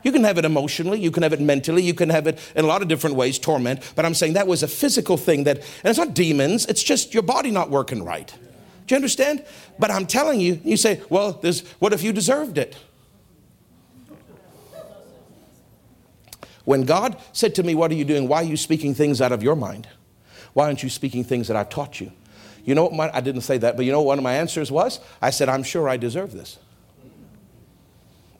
[0.02, 2.64] You can have it emotionally, you can have it mentally, you can have it in
[2.64, 3.92] a lot of different ways, torment.
[3.94, 7.12] But I'm saying that was a physical thing that, and it's not demons, it's just
[7.12, 8.32] your body not working right.
[8.86, 9.44] Do you understand?
[9.78, 11.42] But I'm telling you, you say, well,
[11.78, 12.76] what if you deserved it?
[16.68, 18.28] When God said to me, What are you doing?
[18.28, 19.88] Why are you speaking things out of your mind?
[20.52, 22.12] Why aren't you speaking things that I've taught you?
[22.62, 22.92] You know what?
[22.92, 25.00] My, I didn't say that, but you know what one of my answers was?
[25.22, 26.58] I said, I'm sure I deserve this.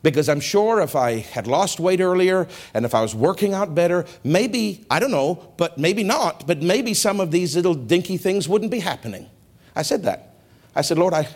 [0.03, 3.73] Because I'm sure if I had lost weight earlier and if I was working out
[3.73, 8.17] better, maybe, I don't know, but maybe not, but maybe some of these little dinky
[8.17, 9.27] things wouldn't be happening.
[9.75, 10.35] I said that.
[10.75, 11.27] I said, Lord, I,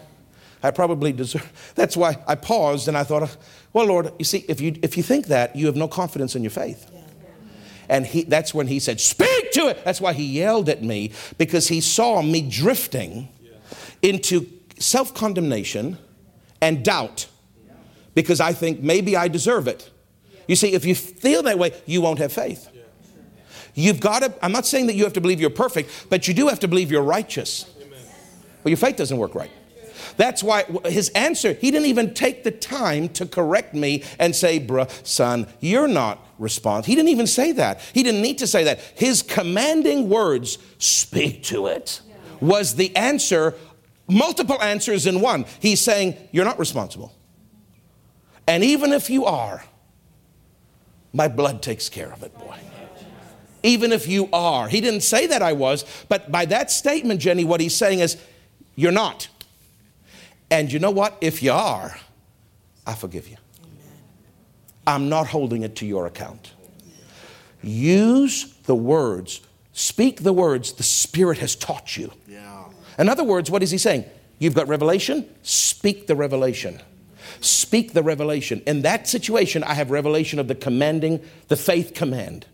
[0.61, 1.51] I probably deserve.
[1.75, 3.35] That's why I paused and I thought,
[3.74, 6.43] well, Lord, you see, if you, if you think that, you have no confidence in
[6.43, 6.89] your faith.
[7.89, 9.84] And he, that's when he said, Speak to it.
[9.84, 13.30] That's why he yelled at me because he saw me drifting
[14.01, 14.47] into
[14.80, 15.97] self condemnation
[16.61, 17.28] and doubt
[18.15, 19.89] because I think maybe I deserve it.
[20.47, 22.69] You see, if you feel that way, you won't have faith.
[23.76, 26.34] You've got to, I'm not saying that you have to believe you're perfect, but you
[26.34, 27.65] do have to believe you're righteous.
[28.63, 29.51] Well, your faith doesn't work right.
[30.18, 34.59] That's why his answer, he didn't even take the time to correct me and say,
[34.59, 36.86] bruh, son, you're not responsible.
[36.86, 37.82] He didn't even say that.
[37.93, 38.80] He didn't need to say that.
[38.95, 42.01] His commanding words, speak to it,
[42.41, 43.55] was the answer,
[44.07, 45.45] multiple answers in one.
[45.59, 47.14] He's saying, you're not responsible.
[48.47, 49.64] And even if you are,
[51.14, 52.57] my blood takes care of it, boy.
[53.61, 54.68] Even if you are.
[54.68, 58.18] He didn't say that I was, but by that statement, Jenny, what he's saying is,
[58.76, 59.30] you're not.
[60.53, 61.17] And you know what?
[61.19, 61.97] If you are,
[62.85, 63.37] I forgive you.
[64.85, 66.53] I'm not holding it to your account.
[67.63, 69.41] Use the words,
[69.71, 72.11] speak the words the Spirit has taught you.
[72.27, 72.65] Yeah.
[72.99, 74.05] In other words, what is he saying?
[74.37, 76.79] You've got revelation, speak the revelation.
[77.39, 78.61] Speak the revelation.
[78.67, 82.45] In that situation, I have revelation of the commanding, the faith command.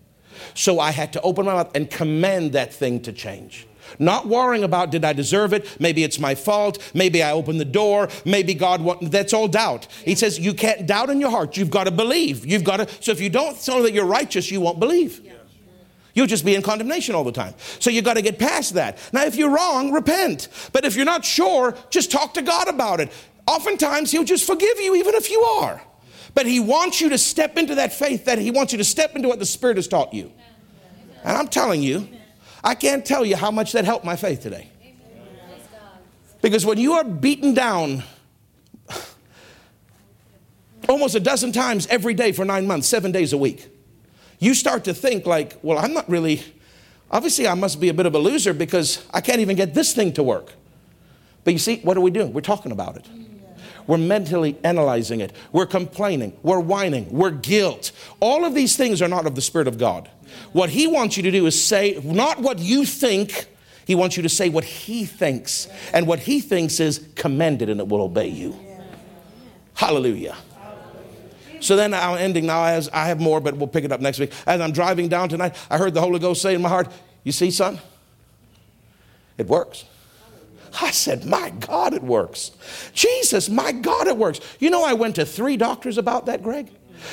[0.54, 3.68] So I had to open my mouth and command that thing to change.
[3.98, 5.80] Not worrying about did I deserve it?
[5.80, 6.92] Maybe it's my fault.
[6.94, 8.10] Maybe I opened the door.
[8.26, 9.88] Maybe God want, that's all doubt.
[10.06, 11.58] He says you can't doubt in your heart.
[11.58, 12.46] You've got to believe.
[12.46, 15.22] You've got to so if you don't know that you're righteous, you won't believe.
[16.14, 17.54] You'll just be in condemnation all the time.
[17.80, 18.98] So you got to get past that.
[19.14, 20.50] Now, if you're wrong, repent.
[20.74, 23.12] But if you're not sure, just talk to God about it.
[23.48, 25.82] Oftentimes, He'll just forgive you, even if you are.
[26.36, 29.16] But He wants you to step into that faith, that He wants you to step
[29.16, 30.32] into what the Spirit has taught you.
[31.24, 32.08] And I'm telling you,
[32.64, 34.70] I can't tell you how much that helped my faith today.
[36.42, 38.04] Because when you are beaten down
[40.88, 43.68] almost a dozen times every day for nine months, seven days a week,
[44.40, 46.42] you start to think, like, well, I'm not really,
[47.12, 49.94] obviously, I must be a bit of a loser because I can't even get this
[49.94, 50.54] thing to work.
[51.44, 52.32] But you see, what are we doing?
[52.32, 53.06] We're talking about it.
[53.86, 55.34] We're mentally analyzing it.
[55.52, 56.38] We're complaining.
[56.44, 57.12] We're whining.
[57.12, 57.92] We're guilt.
[58.20, 60.10] All of these things are not of the Spirit of God.
[60.52, 63.48] What He wants you to do is say not what you think,
[63.86, 65.68] He wants you to say what He thinks.
[65.94, 68.58] And what He thinks is commended and it will obey you.
[69.74, 70.36] Hallelujah.
[71.62, 74.20] So then I'm ending now as I have more, but we'll pick it up next
[74.20, 74.32] week.
[74.46, 76.88] As I'm driving down tonight, I heard the Holy Ghost say in my heart,
[77.24, 77.80] You see, son,
[79.38, 79.86] it works.
[80.82, 82.52] I said, My God, it works.
[82.94, 84.40] Jesus, my God, it works.
[84.60, 86.70] You know, I went to three doctors about that, Greg.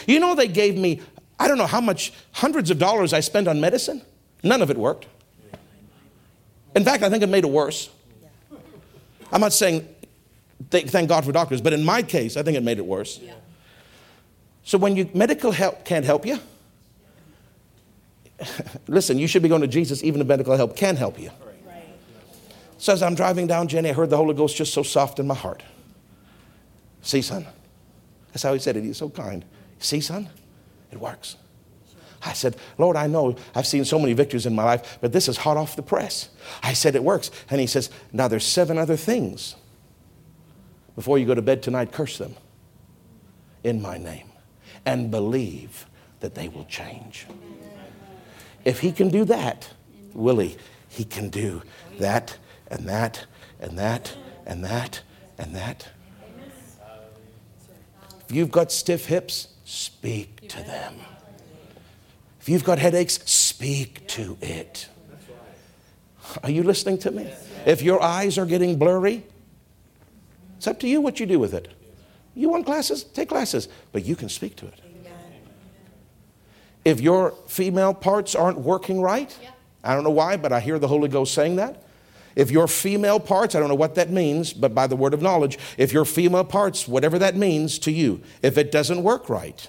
[0.07, 1.01] You know, they gave me
[1.39, 4.03] I don't know how much, hundreds of dollars I spent on medicine.
[4.43, 5.07] None of it worked.
[6.75, 7.91] In fact, I think it made it worse.
[9.33, 9.87] I'm not saying
[10.71, 13.21] thank God for doctors, but in my case, I think it made it worse.
[14.65, 16.39] So when you, medical help can't help you,
[18.89, 21.31] listen, you should be going to Jesus even if medical help can help you.
[22.79, 23.91] Says, I'm driving down Jenny.
[23.91, 25.63] I heard the Holy Ghost just so soft in my heart.
[27.01, 27.47] See, son?
[28.29, 28.85] That's how he said it.
[28.85, 29.45] He's so kind.
[29.79, 30.29] See, son?
[30.91, 31.37] It works.
[32.23, 35.29] I said, Lord, I know I've seen so many victories in my life, but this
[35.29, 36.31] is hot off the press.
[36.63, 37.31] I said, it works.
[37.51, 39.55] And he says, now there's seven other things.
[40.95, 42.35] Before you go to bed tonight, curse them
[43.63, 44.29] in my name
[44.85, 45.87] and believe
[46.21, 47.27] that they will change.
[48.65, 49.69] If he can do that,
[50.15, 50.57] Willie,
[50.89, 51.63] he can do
[51.99, 53.27] that and that
[53.61, 54.17] and that
[54.47, 55.03] and that
[55.39, 55.89] and that.
[58.29, 60.95] If you've got stiff hips, speak to them.
[62.41, 64.89] If you've got headaches, speak to it.
[66.43, 67.31] Are you listening to me?
[67.67, 69.25] If your eyes are getting blurry,
[70.57, 71.69] it's up to you what you do with it.
[72.35, 73.03] You want glasses?
[73.03, 74.81] Take glasses, but you can speak to it.
[76.85, 79.37] If your female parts aren't working right,
[79.83, 81.83] I don't know why, but I hear the Holy Ghost saying that.
[82.37, 85.23] If your female parts, I don't know what that means, but by the word of
[85.23, 89.67] knowledge, if your female parts, whatever that means to you, if it doesn't work right,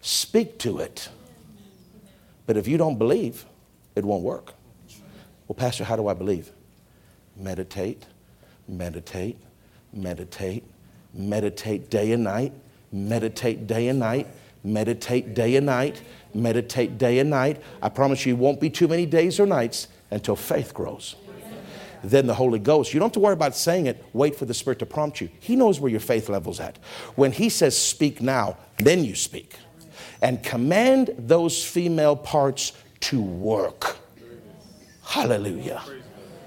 [0.00, 1.08] speak to it.
[2.46, 3.44] But if you don't believe,
[3.94, 4.54] it won't work.
[5.46, 6.50] Well, Pastor, how do I believe?
[7.36, 8.04] Meditate,
[8.66, 9.38] meditate,
[9.92, 10.64] meditate,
[11.14, 12.52] meditate day and night,
[12.90, 14.26] meditate day and night,
[14.64, 16.02] meditate day and night,
[16.34, 17.62] meditate day and night.
[17.80, 21.14] I promise you, it won't be too many days or nights until faith grows.
[22.02, 24.54] Then the Holy Ghost, you don't have to worry about saying it, wait for the
[24.54, 25.28] Spirit to prompt you.
[25.40, 26.78] He knows where your faith level's at.
[27.14, 29.56] When He says, speak now, then you speak
[30.22, 33.96] and command those female parts to work.
[35.04, 35.82] Hallelujah.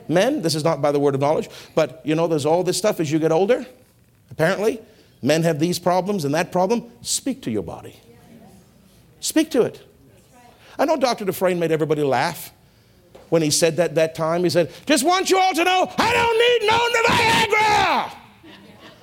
[0.08, 2.78] Men, this is not by the word of knowledge, but you know, there's all this
[2.78, 3.66] stuff as you get older.
[4.32, 4.82] Apparently,
[5.22, 6.92] men have these problems and that problem.
[7.02, 7.96] Speak to your body.
[9.20, 9.82] Speak to it.
[10.78, 11.26] I know Dr.
[11.26, 12.52] Dufresne made everybody laugh
[13.30, 14.44] when he said that that time.
[14.44, 18.12] He said, Just want you all to know I don't need no Viagra.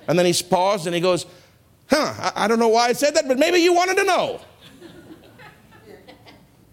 [0.08, 1.26] And then he paused and he goes,
[1.88, 4.40] Huh, I, I don't know why I said that, but maybe you wanted to know.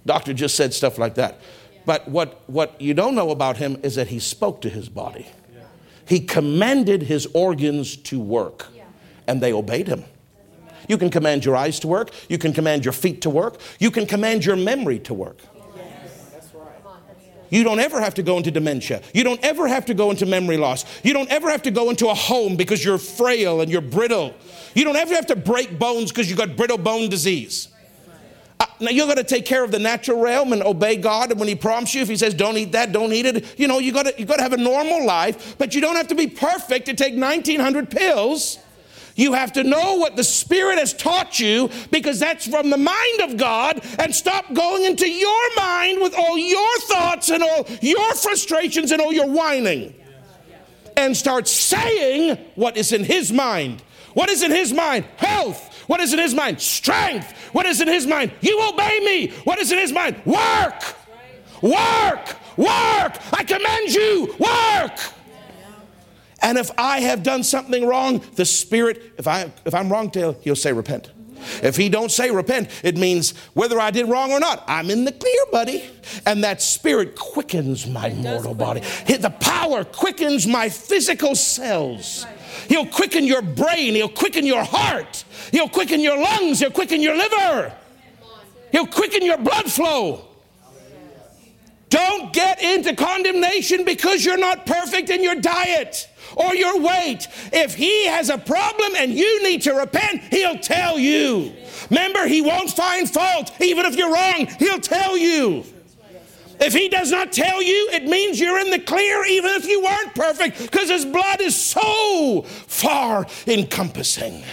[0.06, 1.39] Doctor just said stuff like that.
[1.86, 5.28] But what, what you don't know about him is that he spoke to his body.
[6.08, 8.68] He commanded his organs to work,
[9.28, 10.04] and they obeyed him.
[10.89, 13.89] You can command your eyes to work, you can command your feet to work, you
[13.89, 15.38] can command your memory to work.
[17.54, 19.04] You don't ever have to go into dementia.
[19.14, 20.86] You don't ever have to go into memory loss.
[21.04, 24.34] You don't ever have to go into a home because you're frail and you're brittle.
[24.74, 27.68] You don't ever have to break bones because you've got brittle bone disease.
[28.60, 31.30] Uh, now you're going to take care of the natural realm and obey God.
[31.30, 33.68] And when He prompts you, if He says, "Don't eat that, don't eat it," you
[33.68, 35.56] know you got to you got to have a normal life.
[35.60, 38.58] But you don't have to be perfect to take 1,900 pills.
[39.16, 43.22] You have to know what the Spirit has taught you because that's from the mind
[43.22, 48.14] of God and stop going into your mind with all your thoughts and all your
[48.16, 49.93] frustrations and all your whining.
[50.95, 53.82] And start saying what is in His mind.
[54.14, 55.05] What is in His mind?
[55.18, 55.74] Health.
[55.88, 56.61] What is in his mind?
[56.61, 57.32] Strength.
[57.51, 58.32] What is in his mind?
[58.41, 59.28] You obey me.
[59.43, 60.16] What is in his mind?
[60.26, 60.95] Work.
[61.61, 62.36] Work.
[62.57, 63.18] Work.
[63.34, 64.36] I command you.
[64.39, 64.99] Work.
[66.44, 70.56] And if I have done something wrong, the Spirit, if, I, if I'm wrong, he'll
[70.56, 71.10] say repent.
[71.62, 75.06] If he don't say repent, it means whether I did wrong or not, I'm in
[75.06, 75.84] the clear, buddy.
[76.26, 78.82] And that spirit quickens my mortal body.
[79.08, 82.26] The power quickens my physical cells.
[82.68, 83.96] He'll quicken your brain.
[83.96, 85.24] He'll quicken your heart.
[85.52, 86.60] He'll quicken your lungs.
[86.60, 87.74] He'll quicken your liver.
[88.72, 90.28] He'll quicken your blood flow.
[91.94, 97.28] Don't get into condemnation because you're not perfect in your diet or your weight.
[97.52, 101.54] If he has a problem and you need to repent, he'll tell you.
[101.91, 103.52] Remember, he won't find fault.
[103.62, 105.66] Even if you're wrong, he'll tell you.
[106.60, 109.84] If he does not tell you, it means you're in the clear, even if you
[109.84, 114.44] weren't perfect, because his blood is so far encompassing.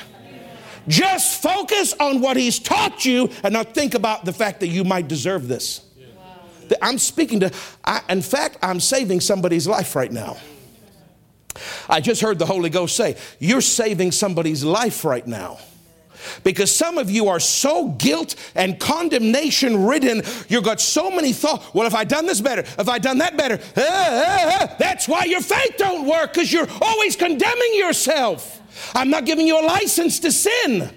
[0.89, 4.85] Just focus on what he's taught you and not think about the fact that you
[4.85, 5.87] might deserve this.
[6.83, 7.53] I'm speaking to,
[7.85, 10.37] I, in fact, I'm saving somebody's life right now.
[11.89, 15.59] I just heard the Holy Ghost say, You're saving somebody's life right now.
[16.45, 21.73] Because some of you are so guilt and condemnation ridden, you've got so many thoughts.
[21.75, 25.09] Well, if I done this better, if I done that better, uh, uh, uh, that's
[25.09, 28.61] why your faith don't work because you're always condemning yourself.
[28.95, 30.91] I'm not giving you a license to sin.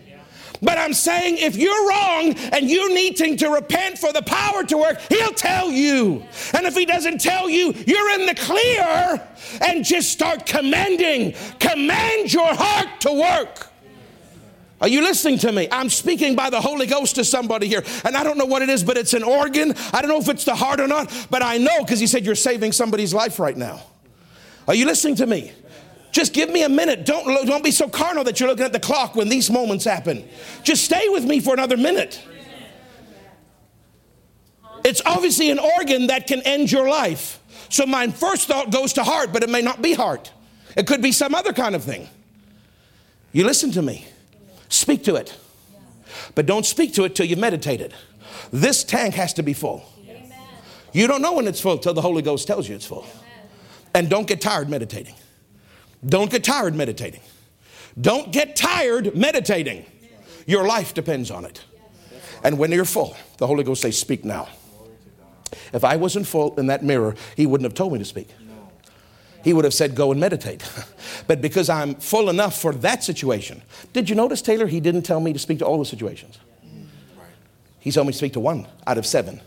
[0.63, 4.77] But I'm saying if you're wrong and you're needing to repent for the power to
[4.77, 6.23] work, he'll tell you.
[6.53, 9.27] And if he doesn't tell you, you're in the clear
[9.61, 11.33] and just start commanding.
[11.59, 13.69] Command your heart to work.
[14.81, 15.67] Are you listening to me?
[15.71, 17.83] I'm speaking by the Holy Ghost to somebody here.
[18.03, 19.73] And I don't know what it is, but it's an organ.
[19.93, 22.25] I don't know if it's the heart or not, but I know because he said
[22.25, 23.81] you're saving somebody's life right now.
[24.67, 25.53] Are you listening to me?
[26.13, 27.05] Just give me a minute.
[27.05, 30.23] Don't, don't be so carnal that you're looking at the clock when these moments happen.
[30.61, 32.21] Just stay with me for another minute.
[34.85, 37.41] It's obviously an organ that can end your life.
[37.69, 40.31] So my first thought goes to heart, but it may not be heart.
[40.77, 42.07] It could be some other kind of thing.
[43.31, 44.05] You listen to me.
[44.69, 45.35] Speak to it.
[46.35, 47.91] But don't speak to it till you've meditated.
[48.51, 49.83] This tank has to be full.
[50.91, 53.07] You don't know when it's full till the Holy Ghost tells you it's full.
[53.95, 55.15] And don't get tired meditating.
[56.05, 57.21] Don't get tired meditating.
[57.99, 59.85] Don't get tired meditating.
[60.45, 61.61] Your life depends on it.
[62.43, 64.49] And when you're full, the Holy Ghost says, Speak now.
[65.71, 68.29] If I wasn't full in that mirror, He wouldn't have told me to speak.
[69.43, 70.63] He would have said, Go and meditate.
[71.27, 73.61] but because I'm full enough for that situation,
[73.93, 74.67] did you notice, Taylor?
[74.67, 76.37] He didn't tell me to speak to all the situations.
[77.79, 79.41] He told me to speak to one out of seven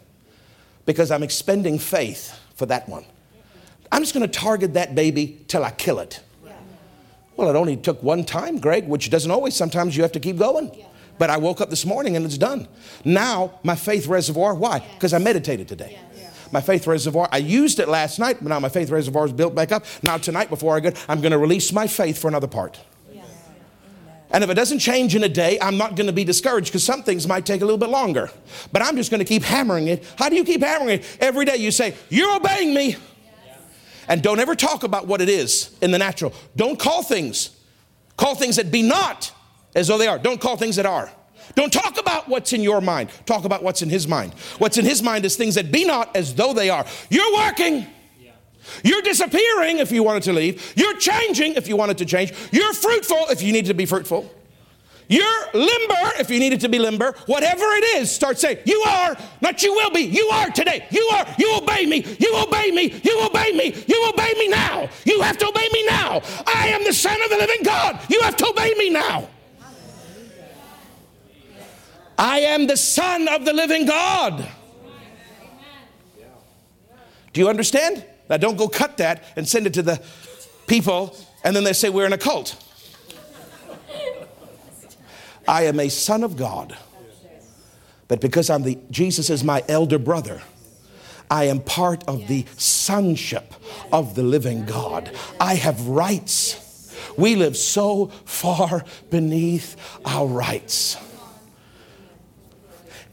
[0.85, 3.05] because I'm expending faith for that one.
[3.91, 6.21] I'm just going to target that baby till I kill it.
[7.37, 9.55] Well, it only took one time, Greg, which doesn't always.
[9.55, 10.71] Sometimes you have to keep going.
[11.19, 12.69] But I woke up this morning and it's done.
[13.05, 14.81] Now, my faith reservoir, why?
[14.95, 15.99] Because I meditated today.
[16.53, 19.55] My faith reservoir, I used it last night, but now my faith reservoir is built
[19.55, 19.85] back up.
[20.03, 22.79] Now, tonight, before I go, I'm going to release my faith for another part.
[24.31, 26.85] And if it doesn't change in a day, I'm not going to be discouraged because
[26.85, 28.31] some things might take a little bit longer.
[28.73, 30.05] But I'm just going to keep hammering it.
[30.19, 31.17] How do you keep hammering it?
[31.21, 32.97] Every day you say, You're obeying me.
[34.09, 36.33] And don't ever talk about what it is in the natural.
[36.55, 37.51] Don't call things.
[38.17, 39.33] Call things that be not
[39.75, 40.19] as though they are.
[40.19, 41.11] Don't call things that are.
[41.55, 43.11] Don't talk about what's in your mind.
[43.25, 44.35] Talk about what's in his mind.
[44.59, 46.85] What's in his mind is things that be not as though they are.
[47.11, 47.87] You're working.
[48.83, 50.73] You're disappearing if you wanted to leave.
[50.77, 52.33] You're changing if you wanted to change.
[52.51, 54.31] You're fruitful if you need to be fruitful.
[55.09, 57.13] You're limber if you needed to be limber.
[57.27, 60.01] Whatever it is, start saying, You are, not you will be.
[60.01, 60.87] You are today.
[60.91, 61.27] You are.
[61.39, 62.05] You obey me.
[62.19, 63.01] You obey me.
[63.05, 63.75] You obey me.
[63.87, 64.89] You obey me now.
[65.05, 66.23] You have to obey me now.
[66.47, 68.01] I am the Son of the living God.
[68.09, 69.29] You have to obey me now.
[72.19, 74.49] I am the Son of the living God.
[77.33, 78.05] Do you understand?
[78.29, 80.03] Now, don't go cut that and send it to the
[80.67, 82.57] people, and then they say we're in a cult.
[85.49, 86.77] I am a son of God.
[88.09, 90.43] But because I'm the Jesus is my elder brother,
[91.31, 93.55] I am part of the sonship
[93.93, 95.11] of the living God.
[95.41, 96.63] I have rights.
[97.17, 100.97] We live so far beneath our rights.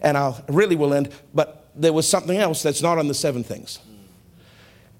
[0.01, 3.43] And I really will end, but there was something else that's not on the seven
[3.43, 3.79] things.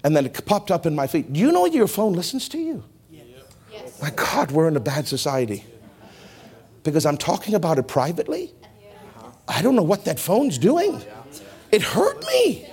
[0.02, 1.32] And then it popped up in my feet.
[1.32, 2.84] Do you know your phone listens to you?
[4.02, 5.64] My God, we're in a bad society
[6.84, 8.54] because I'm talking about it privately.
[9.48, 11.02] I don't know what that phone's doing.
[11.72, 12.68] It hurt me.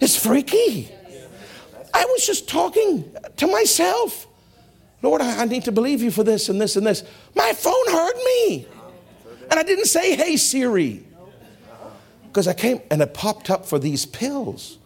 [0.00, 0.90] It's freaky.
[1.94, 4.26] I was just talking to myself.
[5.00, 7.04] Lord, I need to believe you for this and this and this.
[7.34, 8.66] My phone hurt me.
[9.50, 11.04] And I didn't say, hey, Siri.
[12.26, 14.78] Because I came and it popped up for these pills,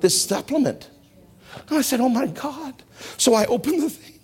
[0.00, 0.88] this supplement.
[1.68, 2.74] And I said, oh my God.
[3.16, 4.17] So I opened the thing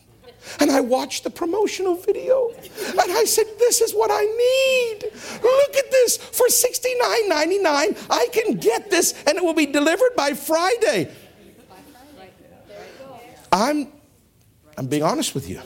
[0.61, 5.05] and I watched the promotional video and I said, This is what I need.
[5.43, 6.17] Look at this.
[6.17, 11.11] For $69.99, I can get this and it will be delivered by Friday.
[13.53, 13.93] I'm,
[14.77, 15.61] I'm being honest with you.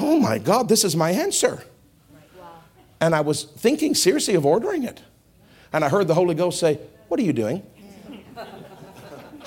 [0.00, 1.62] Oh my God, this is my answer.
[3.00, 5.00] And I was thinking seriously of ordering it.
[5.72, 6.78] And I heard the Holy Ghost say,
[7.08, 7.62] What are you doing?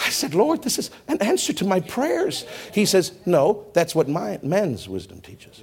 [0.03, 2.45] I said, Lord, this is an answer to my prayers.
[2.73, 5.61] He says, No, that's what my, man's wisdom teaches.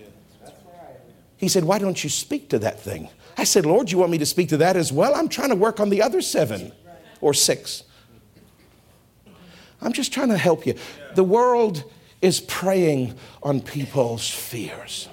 [1.36, 3.08] He said, Why don't you speak to that thing?
[3.36, 5.14] I said, Lord, you want me to speak to that as well?
[5.14, 6.72] I'm trying to work on the other seven
[7.20, 7.84] or six.
[9.80, 10.74] I'm just trying to help you.
[11.14, 11.84] The world
[12.20, 15.08] is preying on people's fears.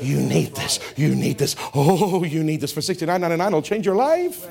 [0.00, 0.78] You need this.
[0.96, 1.56] You need this.
[1.74, 3.46] Oh, you need this for $69.99.
[3.46, 4.46] It'll change your life.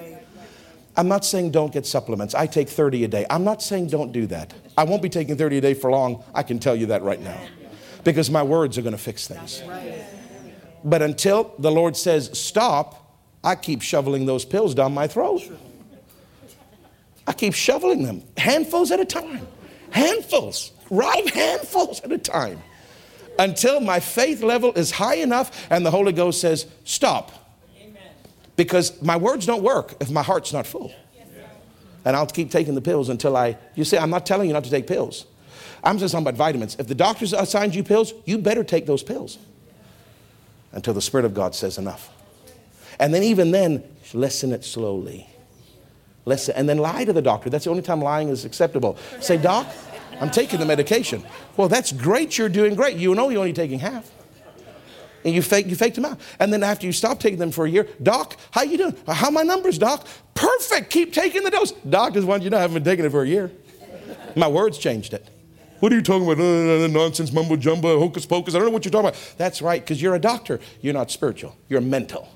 [0.95, 2.35] I'm not saying don't get supplements.
[2.35, 3.25] I take 30 a day.
[3.29, 4.53] I'm not saying don't do that.
[4.77, 6.23] I won't be taking 30 a day for long.
[6.35, 7.39] I can tell you that right now.
[8.03, 9.63] Because my words are going to fix things.
[10.83, 15.41] But until the Lord says stop, I keep shoveling those pills down my throat.
[17.25, 19.47] I keep shoveling them, handfuls at a time.
[19.91, 22.61] Handfuls, right handfuls at a time.
[23.39, 27.42] Until my faith level is high enough and the Holy Ghost says, stop
[28.55, 30.93] because my words don't work if my heart's not full.
[32.05, 34.65] And I'll keep taking the pills until I, you see, I'm not telling you not
[34.65, 35.25] to take pills.
[35.83, 36.75] I'm just talking about vitamins.
[36.77, 39.37] If the doctors assigned you pills, you better take those pills
[40.71, 42.09] until the Spirit of God says enough.
[42.99, 45.27] And then, even then, lessen it slowly.
[46.25, 47.49] Listen, and then lie to the doctor.
[47.49, 48.97] That's the only time lying is acceptable.
[49.19, 49.67] Say, Doc,
[50.21, 51.23] I'm taking the medication.
[51.57, 52.37] Well, that's great.
[52.37, 52.97] You're doing great.
[52.97, 54.09] You know you're only taking half.
[55.25, 56.19] And you fake you faked them out.
[56.39, 58.95] And then after you stop taking them for a year, Doc, how you doing?
[59.07, 60.05] How my numbers, Doc?
[60.33, 60.89] Perfect.
[60.89, 61.71] Keep taking the dose.
[61.71, 63.51] Doctors want you know I haven't been taking it for a year.
[64.35, 65.27] My words changed it.
[65.79, 66.39] What are you talking about?
[66.39, 68.55] Uh, nonsense, mumbo jumbo, hocus pocus.
[68.55, 69.33] I don't know what you're talking about.
[69.37, 70.61] That's right, because you're a doctor.
[70.81, 71.57] You're not spiritual.
[71.67, 72.29] You're mental.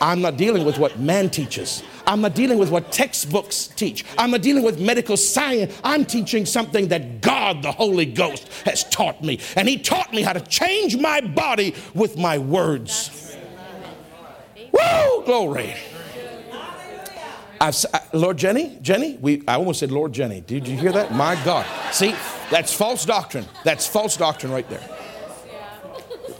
[0.00, 1.82] I'm not dealing with what man teaches.
[2.06, 4.04] I'm not dealing with what textbooks teach.
[4.16, 5.78] I'm not dealing with medical science.
[5.84, 9.40] I'm teaching something that God, the Holy Ghost, has taught me.
[9.56, 13.36] And He taught me how to change my body with my words.
[14.72, 15.24] Woo!
[15.24, 15.74] Glory.
[17.60, 20.40] I've, uh, Lord Jenny, Jenny, we, I almost said Lord Jenny.
[20.40, 21.12] Did you hear that?
[21.12, 21.66] My God.
[21.92, 22.14] See,
[22.50, 23.46] that's false doctrine.
[23.64, 24.82] That's false doctrine right there.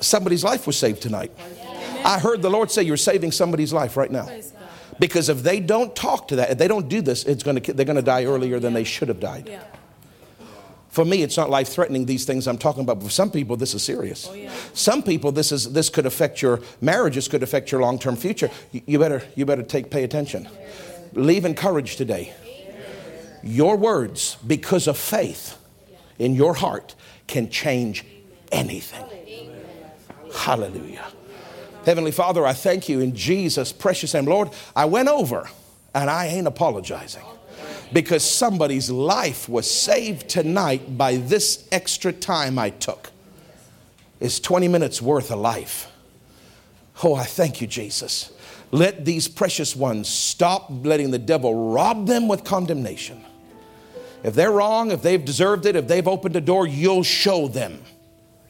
[0.01, 1.33] Somebody's life was saved tonight.
[2.05, 4.29] I heard the Lord say you're saving somebody's life right now.
[4.99, 7.87] Because if they don't talk to that, if they don't do this, it's gonna, they're
[7.87, 9.61] going to die earlier than they should have died.
[10.89, 12.99] For me, it's not life threatening, these things I'm talking about.
[12.99, 14.29] But for some people, this is serious.
[14.73, 18.17] Some people, this, is, this could affect your marriage, this could affect your long term
[18.17, 18.51] future.
[18.73, 20.49] You, better, you better take, pay attention.
[21.13, 22.33] Leave encouraged today.
[23.43, 25.57] Your words, because of faith
[26.19, 26.97] in your heart,
[27.29, 28.05] can change
[28.51, 29.05] anything.
[30.35, 31.07] Hallelujah.
[31.89, 34.27] Heavenly Father, I thank you in Jesus' precious name.
[34.27, 35.49] Lord, I went over
[35.95, 37.23] and I ain't apologizing
[37.95, 43.11] because somebody's life was saved tonight by this extra time I took.
[44.21, 45.91] It's 20 minutes worth of life.
[47.03, 48.33] Oh, I thank you, Jesus.
[48.71, 53.25] Let these precious ones stop letting the devil rob them with condemnation.
[54.23, 57.83] If they're wrong, if they've deserved it, if they've opened a door, you'll show them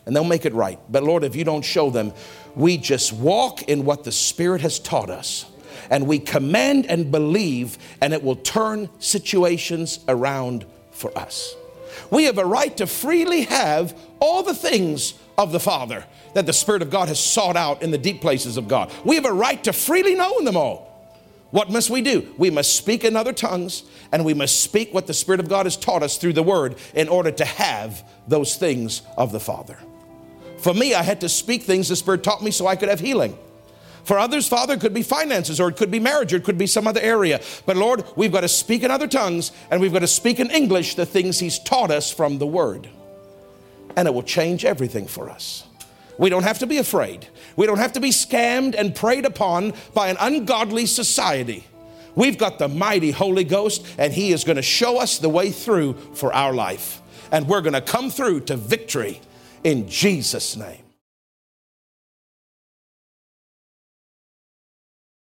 [0.09, 0.81] and they'll make it right.
[0.89, 2.15] But Lord, if you don't show them,
[2.59, 5.47] we just walk in what the Spirit has taught us
[5.91, 11.55] and we command and believe, and it will turn situations around for us.
[12.11, 16.05] We have a right to freely have all the things of the Father
[16.35, 18.93] that the Spirit of God has sought out in the deep places of God.
[19.05, 20.87] We have a right to freely know them all.
[21.51, 22.35] What must we do?
[22.37, 25.65] We must speak in other tongues and we must speak what the Spirit of God
[25.65, 29.79] has taught us through the Word in order to have those things of the Father.
[30.59, 33.01] For me, I had to speak things the Spirit taught me so I could have
[33.01, 33.39] healing.
[34.05, 36.57] For others, Father, it could be finances or it could be marriage or it could
[36.57, 37.41] be some other area.
[37.67, 40.51] But Lord, we've got to speak in other tongues and we've got to speak in
[40.51, 42.89] English the things He's taught us from the Word.
[43.97, 45.65] And it will change everything for us.
[46.17, 47.29] We don't have to be afraid.
[47.55, 51.65] We don't have to be scammed and preyed upon by an ungodly society.
[52.15, 55.51] We've got the mighty Holy Ghost, and He is going to show us the way
[55.51, 57.01] through for our life.
[57.31, 59.21] And we're going to come through to victory
[59.65, 60.88] in Jesus' name.